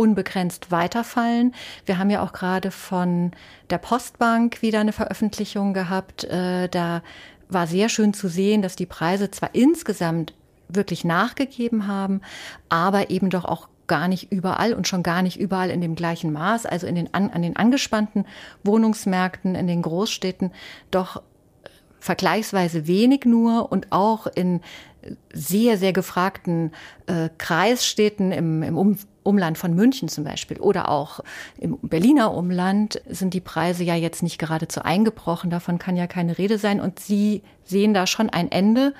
unbegrenzt 0.01 0.71
weiterfallen. 0.71 1.55
Wir 1.85 1.99
haben 1.99 2.09
ja 2.09 2.23
auch 2.23 2.33
gerade 2.33 2.71
von 2.71 3.33
der 3.69 3.77
Postbank 3.77 4.63
wieder 4.63 4.81
eine 4.81 4.95
Veröffentlichung 4.95 5.75
gehabt. 5.75 6.25
Äh, 6.25 6.69
da 6.71 7.03
war 7.51 7.67
sehr 7.67 7.91
schön 7.91 8.15
zu 8.15 8.29
sehen, 8.29 8.63
dass 8.63 8.77
die 8.77 8.87
Preise 8.87 9.31
zwar 9.31 9.55
insgesamt 9.55 10.33
wirklich 10.69 11.05
nachgegeben 11.05 11.87
haben, 11.87 12.23
aber 12.71 13.11
eben 13.11 13.29
doch 13.29 13.45
auch 13.45 13.69
gar 13.89 14.09
nicht 14.09 14.33
überall 14.33 14.73
und 14.73 14.89
schon 14.89 15.03
gar 15.03 15.21
nicht 15.21 15.39
überall 15.39 15.69
in 15.69 15.83
dem 15.83 15.97
gleichen 15.97 16.33
Maß, 16.33 16.65
also 16.65 16.87
in 16.87 16.95
den, 16.95 17.13
an, 17.13 17.29
an 17.29 17.43
den 17.43 17.57
angespannten 17.57 18.25
Wohnungsmärkten 18.65 19.55
in 19.55 19.67
den 19.67 19.83
Großstädten 19.83 20.53
doch 20.91 21.23
vergleichsweise 21.99 22.87
wenig 22.87 23.27
nur 23.27 23.71
und 23.71 23.89
auch 23.91 24.27
in 24.27 24.61
sehr, 25.33 25.77
sehr 25.77 25.93
gefragten 25.93 26.73
äh, 27.07 27.29
Kreisstädten 27.39 28.33
im, 28.33 28.63
im 28.63 28.79
um 28.79 28.97
Umland 29.23 29.59
von 29.59 29.75
München 29.75 30.09
zum 30.09 30.25
Beispiel 30.25 30.59
oder 30.59 30.89
auch 30.89 31.21
im 31.59 31.79
Berliner 31.83 32.35
Umland 32.35 33.01
sind 33.09 33.35
die 33.35 33.41
Preise 33.41 33.85
ja 33.85 33.95
jetzt 33.95 34.23
nicht 34.23 34.39
geradezu 34.39 34.83
eingebrochen. 34.83 35.51
Davon 35.51 35.79
kann 35.79 35.97
ja 35.97 36.07
keine 36.07 36.39
Rede 36.39 36.59
sein. 36.59 36.81
Und 36.81 36.99
Sie 36.99 37.43
sehen 37.65 37.95
da 37.95 38.07
schon 38.07 38.31
ein 38.31 38.51
Ende 38.51 38.95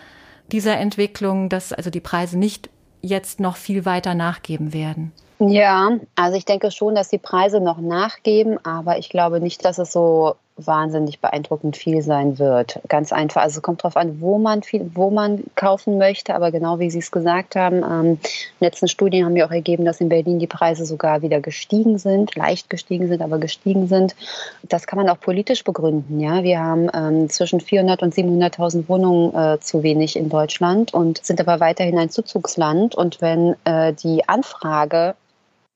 dieser 0.53 0.77
Entwicklung, 0.77 1.49
dass 1.49 1.73
also 1.73 1.91
die 1.91 2.01
Preise 2.01 2.39
nicht 2.39 2.71
jetzt 3.03 3.41
noch 3.41 3.57
viel 3.57 3.85
weiter 3.85 4.15
nachgeben 4.15 4.73
werden. 4.73 5.13
Ja, 5.39 5.99
also 6.17 6.37
ich 6.37 6.45
denke 6.45 6.71
schon, 6.71 6.95
dass 6.95 7.09
die 7.09 7.19
Preise 7.19 7.61
noch 7.61 7.79
nachgeben, 7.79 8.63
aber 8.65 8.99
ich 8.99 9.09
glaube 9.09 9.41
nicht, 9.41 9.65
dass 9.65 9.79
es 9.79 9.91
so 9.91 10.35
wahnsinnig 10.67 11.21
beeindruckend 11.21 11.77
viel 11.77 12.03
sein 12.03 12.39
wird. 12.39 12.81
Ganz 12.89 13.13
einfach. 13.13 13.43
Also 13.43 13.59
es 13.59 13.63
kommt 13.63 13.81
darauf 13.81 13.97
an, 13.97 14.21
wo 14.21 14.39
man 14.39 14.63
viel, 14.63 14.91
wo 14.95 15.11
man 15.11 15.45
kaufen 15.55 15.99
möchte. 15.99 16.35
Aber 16.35 16.51
genau 16.51 16.79
wie 16.79 16.91
Sie 16.91 16.99
es 16.99 17.11
gesagt 17.11 17.57
haben, 17.57 17.83
ähm, 17.83 18.19
letzten 18.61 18.89
Studien 18.89 19.25
haben 19.25 19.37
ja 19.37 19.47
auch 19.47 19.51
ergeben, 19.51 19.85
dass 19.85 20.01
in 20.01 20.09
Berlin 20.09 20.39
die 20.39 20.47
Preise 20.47 20.85
sogar 20.85 21.23
wieder 21.23 21.41
gestiegen 21.41 21.99
sind, 21.99 22.35
leicht 22.37 22.71
gestiegen 22.71 23.09
sind, 23.09 23.23
aber 23.23 23.39
gestiegen 23.39 23.89
sind. 23.89 24.15
Das 24.63 24.87
kann 24.87 24.99
man 24.99 25.09
auch 25.09 25.21
politisch 25.21 25.65
begründen. 25.65 26.21
Ja, 26.21 26.43
wir 26.43 26.61
haben 26.61 26.89
ähm, 26.95 27.29
zwischen 27.29 27.61
400 27.61 28.03
und 28.03 28.15
700.000 28.15 28.89
Wohnungen 28.89 29.35
äh, 29.35 29.61
zu 29.61 29.83
wenig 29.83 30.17
in 30.17 30.29
Deutschland 30.29 30.95
und 30.95 31.25
sind 31.25 31.41
aber 31.41 31.61
weiterhin 31.61 31.99
ein 31.99 32.11
Zuzugsland. 32.11 32.95
Und 32.95 33.21
wenn 33.21 33.57
äh, 33.65 33.93
die 33.93 34.29
Anfrage 34.29 35.15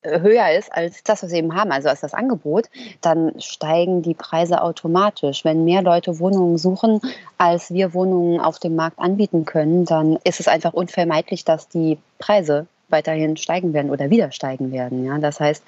höher 0.05 0.51
ist 0.53 0.73
als 0.73 1.03
das, 1.03 1.23
was 1.23 1.31
wir 1.31 1.39
eben 1.39 1.55
haben, 1.55 1.73
also 1.73 1.89
als 1.89 2.01
das 2.01 2.15
Angebot, 2.15 2.67
dann 3.01 3.41
steigen 3.41 4.03
die 4.03 4.15
Preise 4.15 4.63
automatisch. 4.63 5.45
Wenn 5.45 5.65
mehr 5.65 5.83
Leute 5.83 6.19
Wohnungen 6.19 6.59
suchen, 6.59 7.01
als 7.39 7.73
wir 7.73 7.95
Wohnungen 7.95 8.41
auf 8.41 8.59
dem 8.59 8.77
Markt 8.77 8.99
anbieten 8.99 9.45
können, 9.45 9.85
dann 9.85 10.19
ist 10.25 10.41
es 10.41 10.49
einfach 10.49 10.75
unvermeidlich, 10.75 11.45
dass 11.45 11.69
die 11.69 11.99
Preise 12.19 12.67
weiterhin 12.89 13.37
steigen 13.37 13.73
werden 13.73 13.91
oder 13.91 14.11
wieder 14.11 14.31
steigen 14.31 14.71
werden. 14.73 15.05
Ja? 15.05 15.19
Das 15.19 15.41
heißt, 15.41 15.65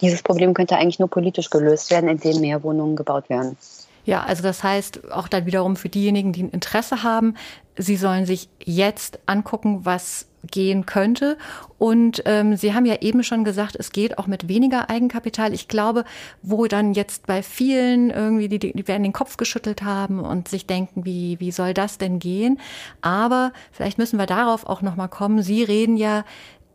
dieses 0.00 0.22
Problem 0.22 0.54
könnte 0.54 0.76
eigentlich 0.76 0.98
nur 0.98 1.10
politisch 1.10 1.50
gelöst 1.50 1.90
werden, 1.90 2.08
indem 2.08 2.40
mehr 2.40 2.62
Wohnungen 2.62 2.96
gebaut 2.96 3.28
werden. 3.28 3.56
Ja, 4.04 4.22
also 4.22 4.42
das 4.42 4.62
heißt 4.62 5.10
auch 5.12 5.28
dann 5.28 5.46
wiederum 5.46 5.76
für 5.76 5.88
diejenigen, 5.88 6.32
die 6.32 6.42
ein 6.44 6.50
Interesse 6.50 7.02
haben, 7.02 7.34
sie 7.76 7.96
sollen 7.96 8.26
sich 8.26 8.48
jetzt 8.64 9.18
angucken, 9.26 9.84
was 9.84 10.26
gehen 10.50 10.86
könnte. 10.86 11.36
Und 11.78 12.22
ähm, 12.26 12.56
Sie 12.56 12.74
haben 12.74 12.86
ja 12.86 12.96
eben 13.00 13.22
schon 13.22 13.44
gesagt, 13.44 13.76
es 13.76 13.92
geht 13.92 14.18
auch 14.18 14.26
mit 14.26 14.48
weniger 14.48 14.90
Eigenkapital. 14.90 15.52
Ich 15.52 15.68
glaube, 15.68 16.04
wo 16.42 16.66
dann 16.66 16.94
jetzt 16.94 17.26
bei 17.26 17.42
vielen 17.42 18.10
irgendwie, 18.10 18.48
die, 18.48 18.58
die 18.58 18.88
werden 18.88 19.02
den 19.02 19.12
Kopf 19.12 19.36
geschüttelt 19.36 19.82
haben 19.82 20.20
und 20.20 20.48
sich 20.48 20.66
denken, 20.66 21.04
wie, 21.04 21.38
wie 21.40 21.52
soll 21.52 21.74
das 21.74 21.98
denn 21.98 22.18
gehen? 22.18 22.60
Aber 23.00 23.52
vielleicht 23.72 23.98
müssen 23.98 24.18
wir 24.18 24.26
darauf 24.26 24.66
auch 24.66 24.82
nochmal 24.82 25.08
kommen. 25.08 25.42
Sie 25.42 25.62
reden 25.62 25.96
ja 25.96 26.24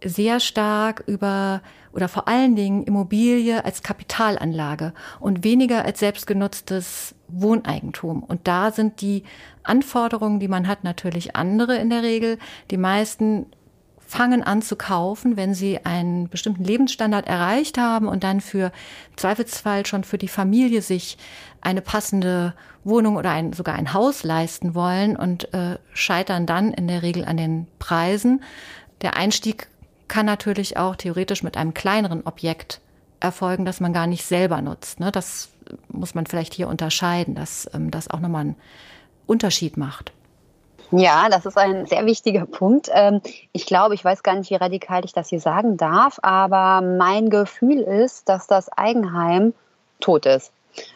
sehr 0.04 0.40
stark 0.40 1.04
über 1.08 1.62
oder 1.94 2.08
vor 2.08 2.28
allen 2.28 2.56
Dingen 2.56 2.84
Immobilie 2.84 3.64
als 3.64 3.84
Kapitalanlage 3.84 4.94
und 5.20 5.44
weniger 5.44 5.86
als 5.86 6.00
selbstgenutztes 6.00 7.16
Wohneigentum. 7.28 8.24
Und 8.24 8.48
da 8.48 8.72
sind 8.72 9.02
die 9.02 9.24
Anforderungen, 9.64 10.40
die 10.40 10.48
man 10.48 10.68
hat, 10.68 10.84
natürlich 10.84 11.36
andere 11.36 11.78
in 11.78 11.90
der 11.90 12.04
Regel. 12.04 12.38
Die 12.72 12.78
meisten 12.78 13.46
fangen 14.10 14.42
an 14.42 14.64
zu 14.64 14.76
kaufen, 14.76 15.38
wenn 15.38 15.54
sie 15.54 15.86
einen 15.86 16.30
bestimmten 16.30 16.64
Lebensstandard 16.64 17.28
erreicht 17.28 17.78
haben 17.78 18.08
und 18.08 18.24
dann 18.24 18.42
für 18.42 18.72
Zweifelsfall 19.16 19.86
schon 19.86 20.04
für 20.04 20.18
die 20.18 20.28
Familie 20.28 20.82
sich 20.82 21.20
eine 21.62 21.82
passende 21.82 22.56
Wohnung 22.84 23.18
oder 23.18 23.30
ein, 23.30 23.54
sogar 23.54 23.76
ein 23.76 23.94
Haus 23.94 24.24
leisten 24.24 24.74
wollen 24.74 25.16
und 25.16 25.54
äh, 25.54 25.78
scheitern 25.94 26.48
dann 26.48 26.74
in 26.74 26.88
der 26.88 27.04
Regel 27.04 27.24
an 27.24 27.38
den 27.38 27.68
Preisen. 27.78 28.42
Der 29.04 29.16
Einstieg 29.16 29.68
kann 30.10 30.26
natürlich 30.26 30.76
auch 30.76 30.98
theoretisch 30.98 31.44
mit 31.44 31.56
einem 31.56 31.74
kleineren 31.74 32.26
Objekt 32.26 32.82
erfolgen, 33.22 33.66
das 33.66 33.80
man 33.80 33.94
gar 33.94 34.08
nicht 34.08 34.26
selber 34.26 34.62
nutzt. 34.62 35.00
Ne? 35.00 35.12
Das 35.12 35.50
muss 35.88 36.16
man 36.16 36.26
vielleicht 36.26 36.54
hier 36.54 36.68
unterscheiden, 36.68 37.36
dass 37.36 37.70
ähm, 37.74 37.92
das 37.92 38.10
auch 38.10 38.20
nochmal 38.20 38.42
einen 38.42 38.56
Unterschied 39.28 39.78
macht. 39.78 40.12
Ja, 40.92 41.30
das 41.30 41.46
ist 41.46 41.58
ein 41.58 41.86
sehr 41.86 42.06
wichtiger 42.06 42.46
Punkt. 42.46 42.90
Ähm, 42.92 43.22
ich 43.52 43.66
glaube, 43.66 43.94
ich 43.94 44.04
weiß 44.04 44.24
gar 44.24 44.36
nicht, 44.36 44.50
wie 44.50 44.56
radikal 44.56 45.06
ich 45.06 45.14
das 45.14 45.30
hier 45.30 45.40
sagen 45.40 45.78
darf, 45.78 46.20
aber 46.24 46.82
mein 46.82 47.30
Gefühl 47.30 47.80
ist, 47.82 48.28
dass 48.28 48.48
das 48.48 48.70
Eigenheim 48.70 49.54
tot 50.00 50.26
ist. 50.26 50.52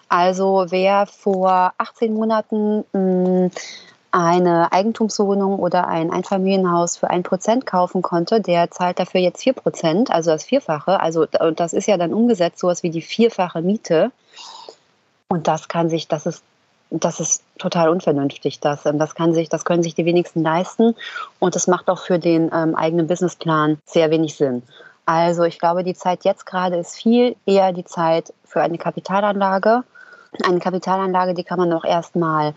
Also 0.10 0.66
wer 0.70 1.06
vor 1.06 1.74
18 1.78 2.14
Monaten 2.14 2.86
hm, 2.94 3.52
eine 4.14 4.72
Eigentumswohnung 4.72 5.58
oder 5.58 5.88
ein 5.88 6.12
Einfamilienhaus 6.12 6.98
für 6.98 7.10
ein 7.10 7.24
Prozent 7.24 7.66
kaufen 7.66 8.04
konnte, 8.04 8.42
der 8.42 8.70
zahlt 8.70 9.00
dafür 9.00 9.22
jetzt 9.22 9.42
vier 9.42 9.54
Prozent, 9.54 10.12
also 10.12 10.30
das 10.30 10.44
Vierfache. 10.44 11.00
Also 11.00 11.26
und 11.40 11.60
das 11.60 11.74
ist 11.74 11.88
ja 11.88 11.98
dann 11.98 12.14
umgesetzt 12.14 12.60
sowas 12.60 12.84
wie 12.84 12.92
die 12.92 13.02
vierfache 13.02 13.64
Miete. 13.64 14.12
Und 15.30 15.48
das 15.48 15.68
kann 15.68 15.90
sich, 15.90 16.08
das 16.08 16.28
ist, 16.28 16.44
das 16.92 17.20
ist 17.20 17.44
total 17.58 17.90
unvernünftig. 17.90 18.60
Das, 18.60 18.86
ähm, 18.86 19.00
das 19.00 19.16
kann 19.16 19.34
sich, 19.34 19.50
das 19.50 19.66
können 19.66 19.82
sich 19.82 19.96
die 19.96 20.06
wenigsten 20.06 20.44
leisten. 20.44 20.96
Und 21.40 21.56
das 21.56 21.66
macht 21.66 21.90
auch 21.90 22.00
für 22.00 22.20
den 22.20 22.52
ähm, 22.54 22.76
eigenen 22.76 23.08
Businessplan 23.08 23.80
sehr 23.84 24.12
wenig 24.12 24.36
Sinn. 24.36 24.62
Also 25.08 25.42
ich 25.42 25.58
glaube, 25.58 25.84
die 25.84 25.96
Zeit 25.96 26.24
jetzt 26.24 26.46
gerade 26.46 26.76
ist 26.76 26.96
viel 26.96 27.36
eher 27.48 27.74
die 27.74 27.84
Zeit 27.84 28.32
für 28.46 28.62
eine 28.62 28.78
Kapitalanlage. 28.78 29.84
Eine 30.44 30.60
Kapitalanlage, 30.60 31.34
die 31.34 31.44
kann 31.44 31.58
man 31.58 31.74
auch 31.74 31.84
erstmal 31.84 32.54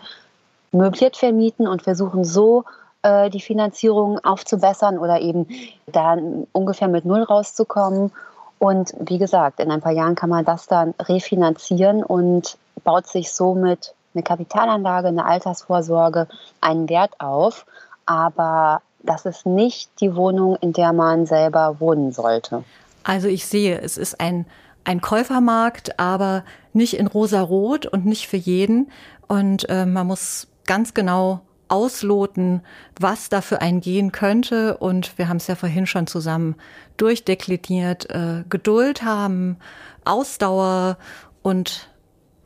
möbliert 0.71 1.17
vermieten 1.17 1.67
und 1.67 1.81
versuchen 1.81 2.23
so 2.23 2.65
äh, 3.03 3.29
die 3.29 3.41
Finanzierung 3.41 4.19
aufzubessern 4.23 4.97
oder 4.97 5.21
eben 5.21 5.47
da 5.85 6.17
ungefähr 6.51 6.87
mit 6.87 7.05
Null 7.05 7.23
rauszukommen. 7.23 8.11
Und 8.59 8.93
wie 8.99 9.17
gesagt, 9.17 9.59
in 9.59 9.71
ein 9.71 9.81
paar 9.81 9.91
Jahren 9.91 10.15
kann 10.15 10.29
man 10.29 10.45
das 10.45 10.67
dann 10.67 10.93
refinanzieren 10.99 12.03
und 12.03 12.57
baut 12.83 13.07
sich 13.07 13.31
somit 13.31 13.93
eine 14.13 14.23
Kapitalanlage, 14.23 15.09
eine 15.09 15.25
Altersvorsorge, 15.25 16.27
einen 16.59 16.89
Wert 16.89 17.19
auf. 17.19 17.65
Aber 18.05 18.81
das 19.03 19.25
ist 19.25 19.45
nicht 19.45 19.89
die 20.01 20.15
Wohnung, 20.15 20.57
in 20.59 20.73
der 20.73 20.93
man 20.93 21.25
selber 21.25 21.79
wohnen 21.79 22.11
sollte. 22.11 22.63
Also 23.03 23.27
ich 23.27 23.45
sehe, 23.45 23.79
es 23.79 23.97
ist 23.97 24.19
ein, 24.19 24.45
ein 24.83 25.01
Käufermarkt, 25.01 25.99
aber 25.99 26.43
nicht 26.73 26.95
in 26.95 27.07
rosa-rot 27.07 27.85
und 27.85 28.05
nicht 28.05 28.27
für 28.27 28.37
jeden. 28.37 28.91
Und 29.27 29.69
äh, 29.69 29.85
man 29.85 30.07
muss 30.07 30.47
ganz 30.67 30.93
genau 30.93 31.41
ausloten, 31.69 32.61
was 32.99 33.29
da 33.29 33.41
für 33.41 33.61
einen 33.61 33.81
gehen 33.81 34.11
könnte. 34.11 34.77
Und 34.77 35.17
wir 35.17 35.27
haben 35.27 35.37
es 35.37 35.47
ja 35.47 35.55
vorhin 35.55 35.87
schon 35.87 36.07
zusammen 36.07 36.55
durchdekliniert, 36.97 38.09
äh, 38.11 38.43
Geduld 38.49 39.03
haben, 39.03 39.57
Ausdauer 40.05 40.97
und 41.41 41.89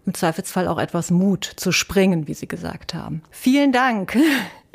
im 0.05 0.13
Zweifelsfall 0.13 0.67
auch 0.67 0.79
etwas 0.79 1.11
Mut 1.11 1.43
zu 1.43 1.71
springen, 1.71 2.27
wie 2.27 2.33
Sie 2.33 2.47
gesagt 2.47 2.93
haben. 2.93 3.21
Vielen 3.29 3.71
Dank. 3.71 4.17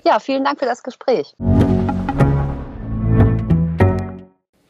Ja, 0.05 0.21
vielen 0.21 0.45
Dank 0.45 0.61
für 0.61 0.67
das 0.67 0.85
Gespräch. 0.85 1.35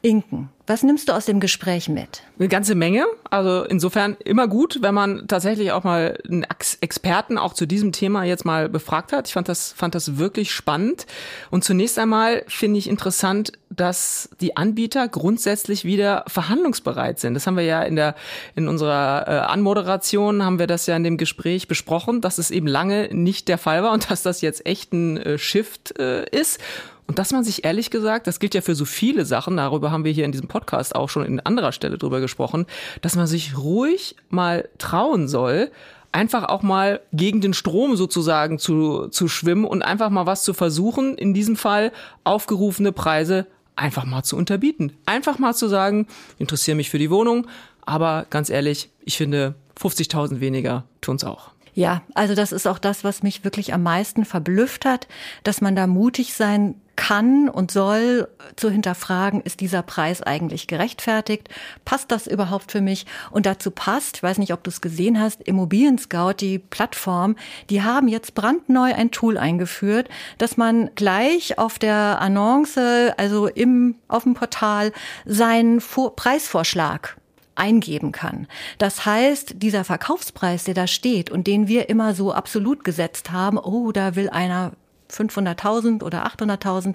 Inken, 0.01 0.49
was 0.67 0.83
nimmst 0.83 1.09
du 1.09 1.13
aus 1.13 1.27
dem 1.27 1.39
Gespräch 1.39 1.89
mit? 1.89 2.23
Eine 2.39 2.49
ganze 2.49 2.75
Menge. 2.75 3.07
Also 3.31 3.65
insofern 3.65 4.17
immer 4.25 4.49
gut, 4.49 4.79
wenn 4.83 4.95
man 4.95 5.29
tatsächlich 5.29 5.71
auch 5.71 5.85
mal 5.85 6.19
einen 6.29 6.45
Experten 6.81 7.39
auch 7.39 7.55
zu 7.55 7.67
diesem 7.67 7.93
Thema 7.93 8.25
jetzt 8.25 8.45
mal 8.45 8.69
befragt 8.69 9.13
hat. 9.13 9.29
Ich 9.29 9.35
fand 9.35 9.49
das, 9.49 9.73
fand 9.73 9.95
das 9.95 10.19
wirklich 10.19 10.53
spannend. 10.53 11.07
Und 11.51 11.63
zunächst 11.63 11.99
einmal 11.99 12.43
finde 12.49 12.79
ich 12.79 12.89
interessant, 12.89 13.53
dass 13.71 14.29
die 14.41 14.57
Anbieter 14.57 15.07
grundsätzlich 15.07 15.85
wieder 15.85 16.25
verhandlungsbereit 16.27 17.21
sind. 17.21 17.35
Das 17.35 17.47
haben 17.47 17.57
wir 17.57 17.65
ja 17.65 17.83
in 17.83 17.95
der, 17.95 18.17
in 18.57 18.67
unserer 18.67 19.29
äh, 19.29 19.31
Anmoderation 19.47 20.45
haben 20.45 20.59
wir 20.59 20.67
das 20.67 20.87
ja 20.87 20.97
in 20.97 21.05
dem 21.05 21.17
Gespräch 21.17 21.69
besprochen, 21.69 22.21
dass 22.21 22.39
es 22.39 22.51
eben 22.51 22.67
lange 22.67 23.09
nicht 23.13 23.47
der 23.47 23.59
Fall 23.59 23.85
war 23.85 23.93
und 23.93 24.11
dass 24.11 24.23
das 24.23 24.41
jetzt 24.41 24.67
echt 24.67 24.93
ein 24.93 25.17
äh, 25.17 25.39
Shift 25.39 25.99
äh, 25.99 26.29
ist. 26.31 26.61
Und 27.07 27.19
dass 27.21 27.33
man 27.33 27.45
sich 27.45 27.65
ehrlich 27.65 27.91
gesagt, 27.91 28.27
das 28.27 28.41
gilt 28.41 28.55
ja 28.55 28.61
für 28.61 28.75
so 28.75 28.85
viele 28.85 29.25
Sachen, 29.25 29.57
darüber 29.57 29.91
haben 29.91 30.05
wir 30.05 30.13
hier 30.13 30.25
in 30.25 30.33
diesem 30.33 30.49
auch 30.95 31.09
schon 31.09 31.25
in 31.25 31.41
anderer 31.41 31.73
Stelle 31.73 31.99
drüber 31.99 32.21
gesprochen, 32.21 32.67
dass 33.03 33.17
man 33.17 33.27
sich 33.27 33.57
ruhig 33.57 34.17
mal 34.31 34.69
trauen 34.79 35.29
soll, 35.29 35.71
einfach 36.13 36.45
auch 36.45 36.63
mal 36.63 37.01
gegen 37.13 37.41
den 37.41 37.55
Strom 37.55 37.97
sozusagen 37.97 38.59
zu, 38.59 39.09
zu 39.09 39.29
schwimmen 39.29 39.65
und 39.65 39.83
einfach 39.83 40.11
mal 40.11 40.27
was 40.27 40.45
zu 40.45 40.55
versuchen, 40.55 41.17
in 41.17 41.35
diesem 41.35 41.57
Fall 41.57 41.93
aufgerufene 42.25 42.93
Preise 42.93 43.47
einfach 43.77 44.07
mal 44.07 44.23
zu 44.23 44.37
unterbieten. 44.37 44.93
Einfach 45.05 45.39
mal 45.39 45.55
zu 45.55 45.69
sagen, 45.69 46.07
interessiere 46.39 46.77
mich 46.77 46.91
für 46.91 46.99
die 46.99 47.11
Wohnung, 47.11 47.47
aber 47.85 48.27
ganz 48.31 48.51
ehrlich, 48.51 48.91
ich 49.05 49.17
finde 49.17 49.55
50.000 49.79 50.41
weniger 50.41 50.85
tun's 51.03 51.25
auch. 51.25 51.51
Ja, 51.75 52.01
also 52.15 52.35
das 52.35 52.53
ist 52.53 52.67
auch 52.67 52.79
das, 52.79 53.05
was 53.05 53.23
mich 53.23 53.45
wirklich 53.45 53.75
am 53.75 53.83
meisten 53.83 54.25
verblüfft 54.25 54.87
hat, 54.87 55.07
dass 55.45 55.61
man 55.61 55.77
da 55.77 55.87
mutig 55.87 56.33
sein 56.33 56.81
kann 56.97 57.49
und 57.49 57.71
soll 57.71 58.29
zu 58.57 58.71
hinterfragen, 58.71 59.41
ist 59.41 59.61
dieser 59.61 59.83
Preis 59.83 60.23
eigentlich 60.23 60.67
gerechtfertigt? 60.67 61.49
Passt 61.85 62.11
das 62.11 62.27
überhaupt 62.27 62.73
für 62.73 62.81
mich? 62.81 63.07
Und 63.31 63.47
dazu 63.47 63.71
passt, 63.71 64.17
ich 64.17 64.23
weiß 64.23 64.39
nicht, 64.39 64.53
ob 64.53 64.65
du 64.65 64.71
es 64.71 64.81
gesehen 64.81 65.21
hast, 65.21 65.43
Immobilien 65.43 65.99
Scout, 65.99 66.35
die 66.41 66.59
Plattform, 66.59 67.37
die 67.71 67.83
haben 67.83 68.09
jetzt 68.09 68.35
brandneu 68.35 68.95
ein 68.95 69.11
Tool 69.11 69.39
eingeführt, 69.39 70.09
dass 70.39 70.57
man 70.57 70.91
gleich 70.95 71.59
auf 71.59 71.79
der 71.79 72.21
Annonce, 72.21 73.13
also 73.17 73.47
im, 73.47 73.97
auf 74.09 74.25
dem 74.25 74.35
Portal, 74.35 74.93
seinen 75.25 75.81
Vor 75.81 76.17
Preisvorschlag 76.17 77.17
eingeben 77.57 78.13
kann. 78.13 78.47
Das 78.79 79.07
heißt, 79.07 79.63
dieser 79.63 79.85
Verkaufspreis, 79.85 80.65
der 80.65 80.75
da 80.75 80.87
steht 80.87 81.31
und 81.31 81.47
den 81.47 81.69
wir 81.69 81.89
immer 81.89 82.15
so 82.15 82.33
absolut 82.33 82.85
gesetzt 82.85 83.33
haben, 83.33 83.59
oh, 83.59 83.93
da 83.93 84.15
will 84.15 84.29
einer 84.29 84.73
500.000 85.11 86.03
oder 86.03 86.27
800.000, 86.27 86.95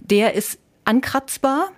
der 0.00 0.34
ist 0.34 0.58
ankratzbar 0.84 1.70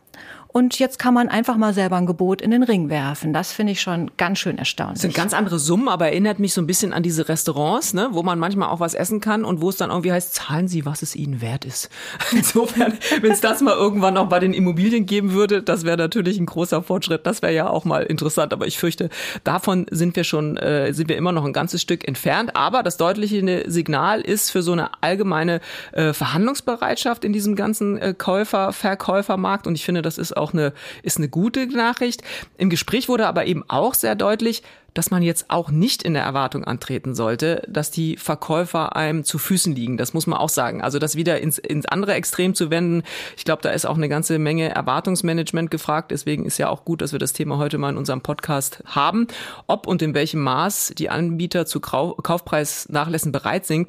und 0.52 0.78
jetzt 0.80 0.98
kann 0.98 1.14
man 1.14 1.28
einfach 1.28 1.56
mal 1.56 1.72
selber 1.72 1.96
ein 1.96 2.06
Gebot 2.06 2.42
in 2.42 2.50
den 2.50 2.64
Ring 2.64 2.88
werfen. 2.88 3.32
Das 3.32 3.52
finde 3.52 3.72
ich 3.72 3.80
schon 3.80 4.10
ganz 4.16 4.40
schön 4.40 4.58
erstaunlich. 4.58 4.94
Das 4.94 5.02
sind 5.02 5.14
ganz 5.14 5.32
andere 5.32 5.60
Summen, 5.60 5.88
aber 5.88 6.08
erinnert 6.08 6.40
mich 6.40 6.54
so 6.54 6.60
ein 6.60 6.66
bisschen 6.66 6.92
an 6.92 7.04
diese 7.04 7.28
Restaurants, 7.28 7.94
ne, 7.94 8.08
wo 8.10 8.24
man 8.24 8.38
manchmal 8.40 8.68
auch 8.68 8.80
was 8.80 8.94
essen 8.94 9.20
kann 9.20 9.44
und 9.44 9.60
wo 9.60 9.68
es 9.68 9.76
dann 9.76 9.90
irgendwie 9.90 10.10
heißt, 10.10 10.34
zahlen 10.34 10.66
Sie, 10.66 10.84
was 10.84 11.02
es 11.02 11.14
Ihnen 11.14 11.40
wert 11.40 11.64
ist. 11.64 11.88
Insofern, 12.32 12.94
wenn 13.20 13.30
es 13.30 13.40
das 13.40 13.60
mal 13.60 13.74
irgendwann 13.74 14.14
noch 14.14 14.28
bei 14.28 14.40
den 14.40 14.52
Immobilien 14.52 15.06
geben 15.06 15.34
würde, 15.34 15.62
das 15.62 15.84
wäre 15.84 15.96
natürlich 15.96 16.38
ein 16.40 16.46
großer 16.46 16.82
Fortschritt. 16.82 17.26
Das 17.26 17.42
wäre 17.42 17.54
ja 17.54 17.70
auch 17.70 17.84
mal 17.84 18.02
interessant. 18.02 18.52
Aber 18.52 18.66
ich 18.66 18.76
fürchte, 18.76 19.08
davon 19.44 19.86
sind 19.90 20.16
wir 20.16 20.24
schon, 20.24 20.56
äh, 20.56 20.92
sind 20.92 21.08
wir 21.08 21.16
immer 21.16 21.30
noch 21.30 21.44
ein 21.44 21.52
ganzes 21.52 21.80
Stück 21.80 22.08
entfernt. 22.08 22.56
Aber 22.56 22.82
das 22.82 22.96
deutliche 22.96 23.70
Signal 23.70 24.20
ist 24.20 24.50
für 24.50 24.62
so 24.62 24.72
eine 24.72 24.90
allgemeine 25.00 25.60
äh, 25.92 26.12
Verhandlungsbereitschaft 26.12 27.24
in 27.24 27.32
diesem 27.32 27.54
ganzen 27.54 27.98
äh, 27.98 28.14
Käufer, 28.18 28.72
Verkäufermarkt. 28.72 29.68
Und 29.68 29.76
ich 29.76 29.84
finde, 29.84 30.02
das 30.02 30.18
ist 30.18 30.39
auch 30.40 30.52
eine, 30.52 30.72
ist 31.02 31.18
eine 31.18 31.28
gute 31.28 31.66
Nachricht. 31.66 32.22
Im 32.58 32.70
Gespräch 32.70 33.08
wurde 33.08 33.26
aber 33.26 33.46
eben 33.46 33.64
auch 33.68 33.94
sehr 33.94 34.14
deutlich, 34.14 34.62
dass 34.94 35.10
man 35.10 35.22
jetzt 35.22 35.46
auch 35.48 35.70
nicht 35.70 36.02
in 36.02 36.14
der 36.14 36.22
Erwartung 36.22 36.64
antreten 36.64 37.14
sollte, 37.14 37.62
dass 37.68 37.90
die 37.90 38.16
Verkäufer 38.16 38.96
einem 38.96 39.24
zu 39.24 39.38
Füßen 39.38 39.74
liegen. 39.74 39.96
Das 39.96 40.14
muss 40.14 40.26
man 40.26 40.38
auch 40.38 40.48
sagen. 40.48 40.82
Also 40.82 40.98
das 40.98 41.16
wieder 41.16 41.40
ins, 41.40 41.58
ins 41.58 41.86
andere 41.86 42.14
Extrem 42.14 42.54
zu 42.54 42.70
wenden, 42.70 43.02
ich 43.36 43.44
glaube, 43.44 43.62
da 43.62 43.70
ist 43.70 43.86
auch 43.86 43.96
eine 43.96 44.08
ganze 44.08 44.38
Menge 44.38 44.70
Erwartungsmanagement 44.70 45.70
gefragt. 45.70 46.10
Deswegen 46.10 46.44
ist 46.44 46.58
ja 46.58 46.68
auch 46.68 46.84
gut, 46.84 47.02
dass 47.02 47.12
wir 47.12 47.18
das 47.18 47.32
Thema 47.32 47.58
heute 47.58 47.78
mal 47.78 47.90
in 47.90 47.96
unserem 47.96 48.20
Podcast 48.20 48.82
haben. 48.86 49.26
Ob 49.66 49.86
und 49.86 50.02
in 50.02 50.14
welchem 50.14 50.40
Maß 50.40 50.94
die 50.98 51.10
Anbieter 51.10 51.66
zu 51.66 51.80
Kaufpreisnachlässen 51.80 53.32
bereit 53.32 53.66
sind, 53.66 53.88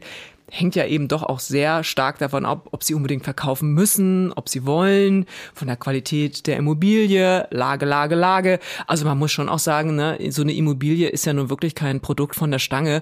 hängt 0.51 0.75
ja 0.75 0.85
eben 0.85 1.07
doch 1.07 1.23
auch 1.23 1.39
sehr 1.39 1.83
stark 1.83 2.19
davon 2.19 2.45
ab, 2.45 2.67
ob 2.71 2.83
sie 2.83 2.93
unbedingt 2.93 3.23
verkaufen 3.23 3.73
müssen, 3.73 4.33
ob 4.33 4.49
sie 4.49 4.65
wollen, 4.65 5.25
von 5.53 5.67
der 5.67 5.77
Qualität 5.77 6.45
der 6.45 6.57
Immobilie, 6.57 7.47
Lage, 7.51 7.85
Lage, 7.85 8.15
Lage. 8.15 8.59
Also 8.85 9.05
man 9.05 9.17
muss 9.17 9.31
schon 9.31 9.47
auch 9.47 9.59
sagen, 9.59 9.95
ne, 9.95 10.19
so 10.29 10.41
eine 10.41 10.53
Immobilie 10.53 11.07
ist 11.07 11.25
ja 11.25 11.31
nun 11.31 11.49
wirklich 11.49 11.73
kein 11.73 12.01
Produkt 12.01 12.35
von 12.35 12.51
der 12.51 12.59
Stange 12.59 13.01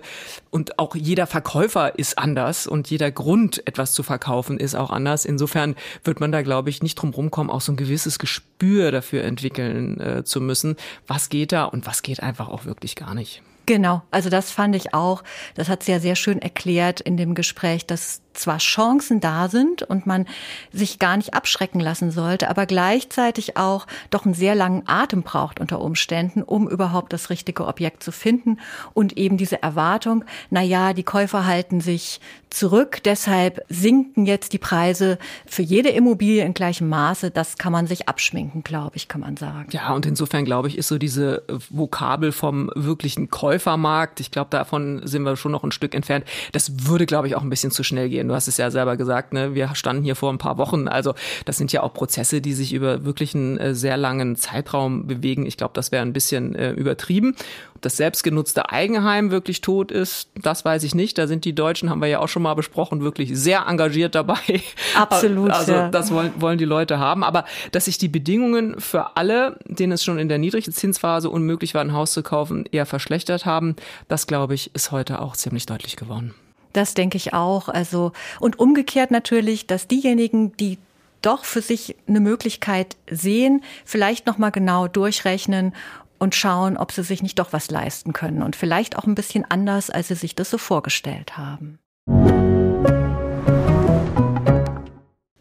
und 0.51 0.77
auch 0.77 0.95
jeder 0.95 1.25
Verkäufer 1.25 1.97
ist 1.97 2.19
anders 2.19 2.67
und 2.67 2.89
jeder 2.89 3.11
Grund, 3.11 3.65
etwas 3.67 3.93
zu 3.93 4.03
verkaufen, 4.03 4.59
ist 4.59 4.75
auch 4.75 4.91
anders. 4.91 5.25
Insofern 5.25 5.75
wird 6.03 6.19
man 6.19 6.31
da, 6.31 6.43
glaube 6.43 6.69
ich, 6.69 6.83
nicht 6.83 6.95
drum 6.95 7.09
rumkommen, 7.09 7.51
auch 7.51 7.61
so 7.61 7.71
ein 7.71 7.77
gewisses 7.77 8.19
Gespür 8.19 8.91
dafür 8.91 9.23
entwickeln 9.23 9.99
äh, 9.99 10.23
zu 10.23 10.39
müssen, 10.39 10.75
was 11.07 11.29
geht 11.29 11.51
da 11.51 11.65
und 11.65 11.87
was 11.87 12.03
geht 12.03 12.21
einfach 12.21 12.47
auch 12.47 12.65
wirklich 12.65 12.95
gar 12.95 13.15
nicht. 13.15 13.41
Genau, 13.69 14.01
also 14.09 14.31
das 14.31 14.49
fand 14.49 14.75
ich 14.75 14.95
auch, 14.95 15.23
das 15.53 15.69
hat 15.69 15.83
sie 15.83 15.91
ja 15.91 15.99
sehr 15.99 16.15
schön 16.15 16.41
erklärt 16.41 17.01
in 17.01 17.17
dem 17.17 17.35
Gespräch, 17.35 17.85
dass 17.85 18.23
zwar 18.33 18.57
Chancen 18.59 19.19
da 19.19 19.49
sind 19.49 19.83
und 19.83 20.05
man 20.05 20.25
sich 20.71 20.99
gar 20.99 21.17
nicht 21.17 21.33
abschrecken 21.33 21.79
lassen 21.79 22.11
sollte, 22.11 22.49
aber 22.49 22.65
gleichzeitig 22.65 23.57
auch 23.57 23.87
doch 24.09 24.25
einen 24.25 24.33
sehr 24.33 24.55
langen 24.55 24.83
Atem 24.87 25.23
braucht 25.23 25.59
unter 25.59 25.81
Umständen, 25.81 26.43
um 26.43 26.69
überhaupt 26.69 27.13
das 27.13 27.29
richtige 27.29 27.65
Objekt 27.65 28.03
zu 28.03 28.11
finden 28.11 28.59
und 28.93 29.17
eben 29.17 29.37
diese 29.37 29.61
Erwartung, 29.61 30.23
na 30.49 30.61
ja, 30.61 30.93
die 30.93 31.03
Käufer 31.03 31.45
halten 31.45 31.81
sich 31.81 32.19
zurück, 32.49 33.03
deshalb 33.03 33.63
sinken 33.69 34.25
jetzt 34.25 34.53
die 34.53 34.57
Preise 34.57 35.19
für 35.45 35.61
jede 35.61 35.89
Immobilie 35.89 36.43
in 36.43 36.53
gleichem 36.53 36.89
Maße, 36.89 37.31
das 37.31 37.57
kann 37.57 37.71
man 37.71 37.87
sich 37.87 38.09
abschminken, 38.09 38.63
glaube 38.63 38.95
ich, 38.95 39.07
kann 39.07 39.21
man 39.21 39.37
sagen. 39.37 39.67
Ja, 39.71 39.93
und 39.93 40.05
insofern 40.05 40.45
glaube 40.45 40.67
ich, 40.67 40.77
ist 40.77 40.87
so 40.87 40.97
diese 40.97 41.43
Vokabel 41.69 42.31
vom 42.31 42.71
wirklichen 42.75 43.29
Käufermarkt, 43.29 44.19
ich 44.19 44.31
glaube, 44.31 44.49
davon 44.49 45.01
sind 45.05 45.23
wir 45.23 45.35
schon 45.35 45.51
noch 45.51 45.63
ein 45.63 45.71
Stück 45.71 45.93
entfernt. 45.93 46.25
Das 46.51 46.87
würde, 46.87 47.05
glaube 47.05 47.27
ich, 47.27 47.35
auch 47.35 47.43
ein 47.43 47.49
bisschen 47.49 47.71
zu 47.71 47.83
schnell 47.83 48.09
gehen. 48.09 48.18
Du 48.27 48.35
hast 48.35 48.47
es 48.47 48.57
ja 48.57 48.71
selber 48.71 48.97
gesagt, 48.97 49.33
ne? 49.33 49.55
wir 49.55 49.73
standen 49.75 50.03
hier 50.03 50.15
vor 50.15 50.31
ein 50.31 50.37
paar 50.37 50.57
Wochen. 50.57 50.87
Also 50.87 51.13
das 51.45 51.57
sind 51.57 51.71
ja 51.71 51.83
auch 51.83 51.93
Prozesse, 51.93 52.41
die 52.41 52.53
sich 52.53 52.73
über 52.73 53.05
wirklich 53.05 53.35
einen 53.35 53.57
äh, 53.57 53.75
sehr 53.75 53.97
langen 53.97 54.35
Zeitraum 54.35 55.07
bewegen. 55.07 55.45
Ich 55.45 55.57
glaube, 55.57 55.73
das 55.73 55.91
wäre 55.91 56.01
ein 56.01 56.13
bisschen 56.13 56.55
äh, 56.55 56.71
übertrieben. 56.71 57.35
Ob 57.75 57.81
das 57.81 57.97
selbstgenutzte 57.97 58.69
Eigenheim 58.69 59.31
wirklich 59.31 59.61
tot 59.61 59.91
ist, 59.91 60.29
das 60.35 60.65
weiß 60.65 60.83
ich 60.83 60.95
nicht. 60.95 61.17
Da 61.17 61.27
sind 61.27 61.45
die 61.45 61.55
Deutschen, 61.55 61.89
haben 61.89 62.01
wir 62.01 62.09
ja 62.09 62.19
auch 62.19 62.27
schon 62.27 62.43
mal 62.43 62.53
besprochen, 62.53 63.01
wirklich 63.01 63.31
sehr 63.37 63.65
engagiert 63.67 64.15
dabei. 64.15 64.61
Absolut. 64.95 65.51
Also 65.51 65.71
ja. 65.71 65.89
das 65.89 66.11
wollen, 66.11 66.33
wollen 66.37 66.57
die 66.57 66.65
Leute 66.65 66.99
haben. 66.99 67.23
Aber 67.23 67.45
dass 67.71 67.85
sich 67.85 67.97
die 67.97 68.09
Bedingungen 68.09 68.79
für 68.79 69.15
alle, 69.15 69.59
denen 69.65 69.93
es 69.93 70.03
schon 70.03 70.19
in 70.19 70.29
der 70.29 70.39
niedrigen 70.39 70.73
Zinsphase 70.73 71.29
unmöglich 71.29 71.73
war, 71.73 71.81
ein 71.81 71.93
Haus 71.93 72.11
zu 72.11 72.23
kaufen, 72.23 72.65
eher 72.71 72.85
verschlechtert 72.85 73.45
haben, 73.45 73.75
das 74.07 74.27
glaube 74.27 74.55
ich, 74.55 74.75
ist 74.75 74.91
heute 74.91 75.21
auch 75.21 75.35
ziemlich 75.35 75.65
deutlich 75.65 75.95
geworden. 75.95 76.33
Das 76.73 76.93
denke 76.93 77.17
ich 77.17 77.33
auch. 77.33 77.69
Also, 77.69 78.11
und 78.39 78.59
umgekehrt 78.59 79.11
natürlich, 79.11 79.67
dass 79.67 79.87
diejenigen, 79.87 80.55
die 80.57 80.77
doch 81.21 81.43
für 81.45 81.61
sich 81.61 81.95
eine 82.07 82.19
Möglichkeit 82.19 82.95
sehen, 83.09 83.61
vielleicht 83.85 84.25
nochmal 84.25 84.51
genau 84.51 84.87
durchrechnen 84.87 85.73
und 86.17 86.35
schauen, 86.35 86.77
ob 86.77 86.91
sie 86.91 87.03
sich 87.03 87.23
nicht 87.23 87.39
doch 87.39 87.53
was 87.53 87.71
leisten 87.71 88.13
können 88.13 88.43
und 88.43 88.55
vielleicht 88.55 88.97
auch 88.97 89.05
ein 89.05 89.15
bisschen 89.15 89.45
anders, 89.49 89.89
als 89.89 90.09
sie 90.09 90.15
sich 90.15 90.35
das 90.35 90.49
so 90.49 90.57
vorgestellt 90.57 91.37
haben. 91.37 91.79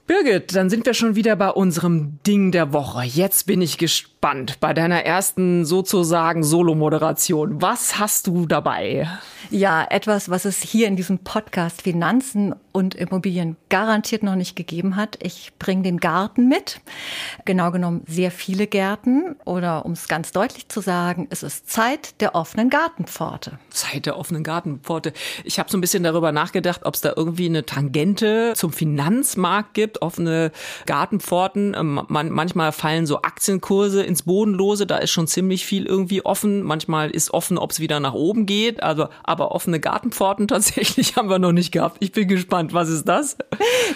Birgit, 0.07 0.57
dann 0.57 0.71
sind 0.71 0.87
wir 0.87 0.95
schon 0.95 1.17
wieder 1.17 1.37
bei 1.37 1.51
unserem 1.51 2.19
Ding 2.27 2.51
der 2.51 2.73
Woche. 2.73 3.05
Jetzt 3.05 3.47
bin 3.47 3.61
ich 3.61 3.77
gespannt 3.77 4.59
bei 4.59 4.73
deiner 4.73 5.05
ersten 5.05 5.65
sozusagen 5.65 6.43
Solo-Moderation. 6.43 7.61
Was 7.61 7.99
hast 7.99 8.27
du 8.27 8.47
dabei? 8.47 9.07
Ja, 9.51 9.87
etwas, 9.89 10.29
was 10.29 10.45
es 10.45 10.61
hier 10.61 10.89
in 10.89 10.97
diesem 10.97 11.21
Podcast 11.21 11.81
Finanzen 11.81 12.55
und 12.73 12.95
Immobilien 12.95 13.57
garantiert 13.71 14.23
noch 14.23 14.37
nicht 14.37 14.57
gegeben 14.57 14.95
hat. 14.95 15.19
Ich 15.23 15.53
bringe 15.59 15.83
den 15.83 15.97
Garten 15.97 16.49
mit. 16.49 16.81
Genau 17.47 17.71
genommen 17.71 18.03
sehr 18.07 18.31
viele 18.31 18.67
Gärten. 18.67 19.37
Oder 19.47 19.87
um 19.87 19.93
es 19.93 20.07
ganz 20.07 20.33
deutlich 20.33 20.69
zu 20.69 20.81
sagen, 20.81 21.27
es 21.31 21.43
ist 21.43 21.69
Zeit 21.69 22.21
der 22.21 22.35
offenen 22.35 22.69
Gartenpforte. 22.69 23.59
Zeit 23.71 24.07
der 24.07 24.19
offenen 24.19 24.45
Gartenpforte. 24.45 25.15
Ich 25.45 25.59
habe 25.59 25.71
so 25.71 25.79
ein 25.79 25.81
bisschen 25.81 26.03
darüber 26.03 26.31
nachgedacht, 26.31 26.83
ob 26.85 26.95
es 26.95 27.01
da 27.01 27.15
irgendwie 27.17 27.47
eine 27.47 27.65
Tangente 27.65 28.53
zum 28.55 28.73
Finanzmarkt 28.73 29.73
gibt, 29.73 30.03
offene 30.03 30.53
Gartenpforten. 30.85 31.75
Ähm, 31.75 32.03
man, 32.09 32.31
manchmal 32.31 32.73
fallen 32.73 33.07
so 33.07 33.23
Aktienkurse 33.23 34.03
ins 34.03 34.23
Bodenlose, 34.23 34.87
da 34.87 34.99
ist 34.99 35.11
schon 35.11 35.27
ziemlich 35.27 35.65
viel 35.65 35.87
irgendwie 35.87 36.25
offen. 36.25 36.63
Manchmal 36.63 37.11
ist 37.11 37.33
offen, 37.33 37.57
ob 37.57 37.71
es 37.71 37.81
wieder 37.81 37.99
nach 37.99 38.15
oben 38.15 38.45
geht. 38.45 38.83
Also, 38.83 39.09
aber 39.39 39.53
offene 39.53 39.79
Gartenpforten 39.79 40.49
tatsächlich 40.49 41.17
haben 41.17 41.31
wir 41.31 41.39
noch 41.39 41.53
nicht 41.53 41.71
gehabt. 41.71 41.99
Ich 42.01 42.13
bin 42.13 42.27
gespannt. 42.27 42.73
Was 42.73 42.89
ist 42.89 43.05
das? 43.07 43.37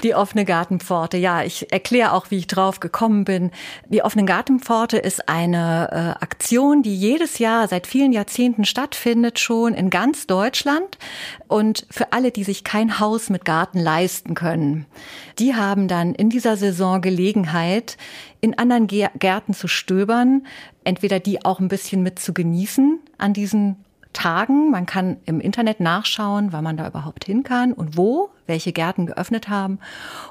Die 0.03 0.15
offene 0.15 0.45
Gartenpforte. 0.45 1.17
Ja, 1.17 1.43
ich 1.43 1.73
erkläre 1.73 2.13
auch, 2.13 2.31
wie 2.31 2.39
ich 2.39 2.47
drauf 2.47 2.81
gekommen 2.81 3.25
bin. 3.25 3.51
Die 3.89 4.03
offene 4.03 4.25
Gartenpforte 4.25 4.99
ist 4.99 5.29
eine 5.29 5.89
äh, 5.91 6.23
Aktion, 6.23 6.83
die 6.83 6.95
jedes 6.95 7.39
Jahr 7.39 7.67
seit 7.67 7.87
vielen 7.87 8.13
Jahrzehnten 8.13 8.65
stattfindet, 8.65 9.39
schon 9.41 9.75
in 9.75 9.91
ganz 9.91 10.27
Deutschland. 10.27 10.99
Und 11.49 11.87
für 11.91 12.13
alle, 12.13 12.31
die 12.31 12.45
sich 12.45 12.63
kein 12.63 13.01
Haus 13.01 13.29
mit 13.29 13.45
Garten 13.45 13.81
leisten 13.81 14.35
können, 14.35 14.87
die 15.39 15.55
haben 15.55 15.89
dann 15.89 16.15
in 16.15 16.31
dieser 16.31 16.57
Saison 16.57 17.01
Gelegenheit, 17.01 17.97
in 18.41 18.57
anderen 18.59 18.87
Gärten 18.87 19.55
zu 19.55 19.69
stöbern, 19.69 20.47
entweder 20.85 21.21
die 21.21 21.45
auch 21.45 21.61
ein 21.61 21.69
bisschen 21.69 22.03
mit 22.03 22.19
zu 22.19 22.33
genießen 22.33 23.01
an 23.19 23.33
diesen 23.33 23.85
Tagen. 24.13 24.71
Man 24.71 24.87
kann 24.87 25.17
im 25.27 25.41
Internet 25.41 25.81
nachschauen, 25.81 26.53
wann 26.53 26.65
man 26.65 26.77
da 26.77 26.87
überhaupt 26.87 27.25
hin 27.25 27.43
kann 27.43 27.73
und 27.73 27.97
wo, 27.97 28.31
welche 28.47 28.73
Gärten 28.73 29.07
geöffnet 29.07 29.49
haben. 29.49 29.79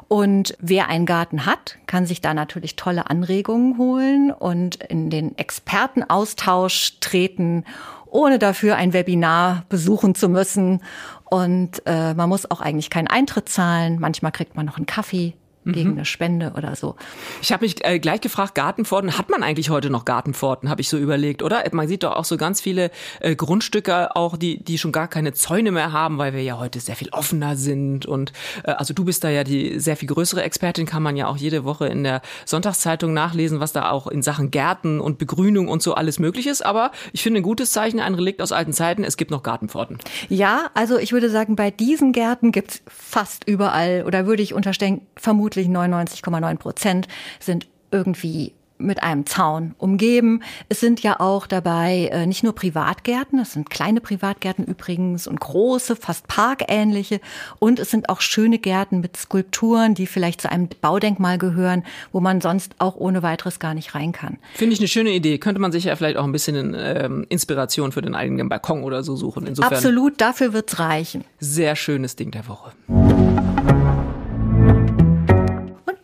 Und 0.08 0.56
wer 0.60 0.88
einen 0.88 1.06
Garten 1.06 1.46
hat, 1.46 1.78
kann 1.88 2.06
sich 2.06 2.22
da 2.22 2.34
natürlich 2.34 2.76
tolle 2.76 3.10
Anregungen 3.10 3.78
holen 3.78 4.32
und 4.32 4.76
in 4.76 5.10
den 5.10 5.38
Expertenaustausch 5.38 7.00
treten, 7.00 7.66
ohne 8.06 8.40
dafür 8.40 8.76
ein 8.76 8.94
Webinar 8.94 9.64
besuchen 9.70 10.16
zu 10.16 10.30
müssen. 10.30 10.82
Und 11.26 11.82
äh, 11.86 12.14
man 12.14 12.30
muss 12.30 12.50
auch 12.50 12.62
eigentlich 12.62 12.90
keinen 12.90 13.08
Eintritt 13.08 13.50
zahlen. 13.50 14.00
Manchmal 14.00 14.32
kriegt 14.32 14.56
man 14.56 14.66
noch 14.66 14.78
einen 14.78 14.86
Kaffee 14.86 15.34
gegen 15.66 15.92
mhm. 15.92 15.98
eine 15.98 16.06
Spende 16.06 16.54
oder 16.58 16.76
so. 16.76 16.96
Ich 17.42 17.52
habe 17.52 17.64
mich 17.64 17.86
äh, 17.86 18.00
gleich 18.00 18.22
gefragt, 18.22 18.56
Gartenpforten, 18.56 19.18
hat 19.18 19.30
man 19.30 19.44
eigentlich 19.44 19.70
heute 19.70 19.90
noch 19.90 20.06
Gartenpforten, 20.06 20.70
habe 20.70 20.82
ich 20.82 20.90
so 20.90 20.98
überlegt, 20.98 21.44
oder? 21.44 21.64
Man 21.72 21.88
sieht 21.88 22.04
doch 22.04 22.16
auch 22.16 22.26
so 22.26 22.38
ganz 22.38 22.62
viele 22.62 22.90
äh, 23.20 23.36
Grundstücke, 23.36 24.16
auch 24.16 24.38
die, 24.38 24.64
die 24.64 24.78
schon 24.78 24.92
gar 24.92 25.08
keine 25.08 25.34
Zäune 25.34 25.72
mehr 25.72 25.92
haben, 25.92 26.18
weil 26.18 26.34
wir 26.34 26.42
ja 26.42 26.58
heute 26.58 26.80
sehr 26.80 26.96
viel 26.96 27.10
offener 27.10 27.56
sind. 27.56 28.06
Und 28.08 28.34
äh, 28.64 28.72
also 28.72 28.94
du 28.94 29.06
bist 29.06 29.24
da 29.24 29.30
ja 29.30 29.44
die 29.44 29.80
sehr 29.80 29.96
viel 29.98 30.08
größere 30.08 30.42
Expertin, 30.42 30.86
kann 30.88 31.04
man 31.04 31.16
ja 31.16 31.28
auch 31.28 31.38
jede 31.38 31.64
Woche 31.64 31.88
in 31.88 32.04
der 32.04 32.22
Sonntagszeitung 32.46 33.14
nachlesen, 33.14 33.60
was 33.60 33.72
da 33.72 33.92
auch 33.92 34.08
in 34.08 34.24
Sachen 34.24 34.50
Gärten 34.50 35.00
und 35.00 35.20
Begrünung 35.20 35.68
und 35.68 35.84
so 35.84 35.94
alles 35.94 36.18
möglich 36.18 36.48
ist. 36.48 36.66
Aber 36.66 36.92
ich 37.14 37.22
finde 37.22 37.42
ein 37.42 37.44
gutes 37.44 37.72
Zeichen, 37.72 38.00
ein 38.00 38.16
Relikt 38.16 38.42
aus 38.42 38.52
alten 38.52 38.74
Zeiten, 38.74 39.04
es 39.04 39.16
gibt 39.16 39.30
noch 39.30 39.44
Gartenpforten. 39.44 40.00
Ja, 40.28 40.72
also 40.74 40.98
ich 40.98 41.12
würde 41.14 41.30
sagen, 41.30 41.56
bei 41.56 41.70
diesen 41.70 42.14
Gärten 42.14 42.52
gibt's 42.52 42.82
fast 42.88 43.48
überall, 43.48 44.04
oder 44.08 44.26
würde 44.26 44.42
ich 44.42 44.56
unterstellen, 44.56 45.02
vermuten 45.16 45.51
vermutlich 45.52 45.68
99,9 45.68 46.58
Prozent 46.58 47.08
sind 47.40 47.68
irgendwie 47.92 48.54
mit 48.78 49.04
einem 49.04 49.28
Zaun 49.28 49.76
umgeben. 49.78 50.42
Es 50.68 50.80
sind 50.80 51.02
ja 51.04 51.20
auch 51.20 51.46
dabei 51.46 52.10
äh, 52.12 52.26
nicht 52.26 52.44
nur 52.44 52.56
Privatgärten, 52.56 53.38
es 53.38 53.54
sind 53.54 53.70
kleine 53.70 54.02
Privatgärten 54.02 54.66
übrigens 54.66 55.28
und 55.28 55.40
große, 55.40 55.96
fast 55.96 56.28
parkähnliche. 56.28 57.22
Und 57.60 57.78
es 57.78 57.92
sind 57.92 58.10
auch 58.10 58.22
schöne 58.22 58.58
Gärten 58.58 59.00
mit 59.00 59.18
Skulpturen, 59.18 59.94
die 59.94 60.08
vielleicht 60.08 60.42
zu 60.42 60.52
einem 60.52 60.68
Baudenkmal 60.82 61.38
gehören, 61.38 61.84
wo 62.12 62.22
man 62.22 62.42
sonst 62.42 62.74
auch 62.80 62.96
ohne 62.96 63.22
weiteres 63.22 63.60
gar 63.60 63.76
nicht 63.76 63.94
rein 63.94 64.14
kann. 64.14 64.40
Finde 64.56 64.74
ich 64.74 64.80
eine 64.80 64.88
schöne 64.88 65.12
Idee. 65.12 65.38
Könnte 65.38 65.62
man 65.62 65.72
sich 65.72 65.84
ja 65.84 65.96
vielleicht 65.96 66.18
auch 66.18 66.24
ein 66.24 66.32
bisschen 66.32 66.76
ähm, 66.76 67.28
Inspiration 67.30 67.92
für 67.92 68.02
den 68.02 68.16
eigenen 68.16 68.50
Balkon 68.50 68.84
oder 68.84 69.04
so 69.04 69.16
suchen. 69.16 69.46
Insofern 69.46 69.76
Absolut, 69.76 70.20
dafür 70.20 70.54
wird's 70.54 70.80
reichen. 70.80 71.24
Sehr 71.40 71.76
schönes 71.76 72.16
Ding 72.16 72.32
der 72.32 72.48
Woche 72.48 72.72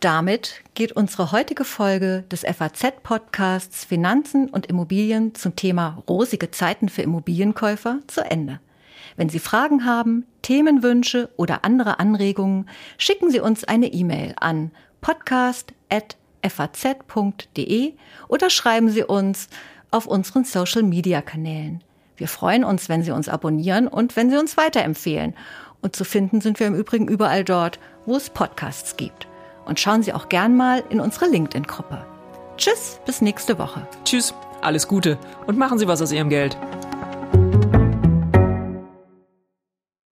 damit 0.00 0.62
geht 0.74 0.92
unsere 0.92 1.32
heutige 1.32 1.64
Folge 1.64 2.24
des 2.30 2.42
FAZ-Podcasts 2.42 3.84
Finanzen 3.84 4.48
und 4.48 4.66
Immobilien 4.66 5.34
zum 5.34 5.56
Thema 5.56 6.02
rosige 6.08 6.50
Zeiten 6.50 6.88
für 6.88 7.02
Immobilienkäufer 7.02 7.98
zu 8.06 8.22
Ende. 8.22 8.60
Wenn 9.16 9.28
Sie 9.28 9.38
Fragen 9.38 9.84
haben, 9.84 10.24
Themenwünsche 10.42 11.28
oder 11.36 11.64
andere 11.64 11.98
Anregungen, 11.98 12.68
schicken 12.98 13.30
Sie 13.30 13.40
uns 13.40 13.64
eine 13.64 13.92
E-Mail 13.92 14.34
an 14.38 14.70
podcast.faz.de 15.00 17.94
oder 18.28 18.50
schreiben 18.50 18.90
Sie 18.90 19.04
uns 19.04 19.48
auf 19.90 20.06
unseren 20.06 20.44
Social-Media-Kanälen. 20.44 21.82
Wir 22.16 22.28
freuen 22.28 22.64
uns, 22.64 22.88
wenn 22.88 23.02
Sie 23.02 23.10
uns 23.10 23.28
abonnieren 23.28 23.88
und 23.88 24.16
wenn 24.16 24.30
Sie 24.30 24.38
uns 24.38 24.56
weiterempfehlen. 24.56 25.34
Und 25.82 25.94
zu 25.94 26.04
finden 26.04 26.40
sind 26.40 26.58
wir 26.58 26.66
im 26.66 26.74
Übrigen 26.74 27.06
überall 27.08 27.44
dort, 27.44 27.78
wo 28.06 28.16
es 28.16 28.30
Podcasts 28.30 28.96
gibt 28.96 29.27
und 29.68 29.78
schauen 29.78 30.02
Sie 30.02 30.12
auch 30.12 30.28
gern 30.28 30.56
mal 30.56 30.82
in 30.88 30.98
unsere 30.98 31.26
LinkedIn-Gruppe. 31.26 32.04
Tschüss, 32.56 32.98
bis 33.06 33.20
nächste 33.20 33.58
Woche. 33.58 33.86
Tschüss, 34.04 34.34
alles 34.62 34.88
Gute 34.88 35.18
und 35.46 35.58
machen 35.58 35.78
Sie 35.78 35.86
was 35.86 36.02
aus 36.02 36.10
Ihrem 36.10 36.30
Geld. 36.30 36.56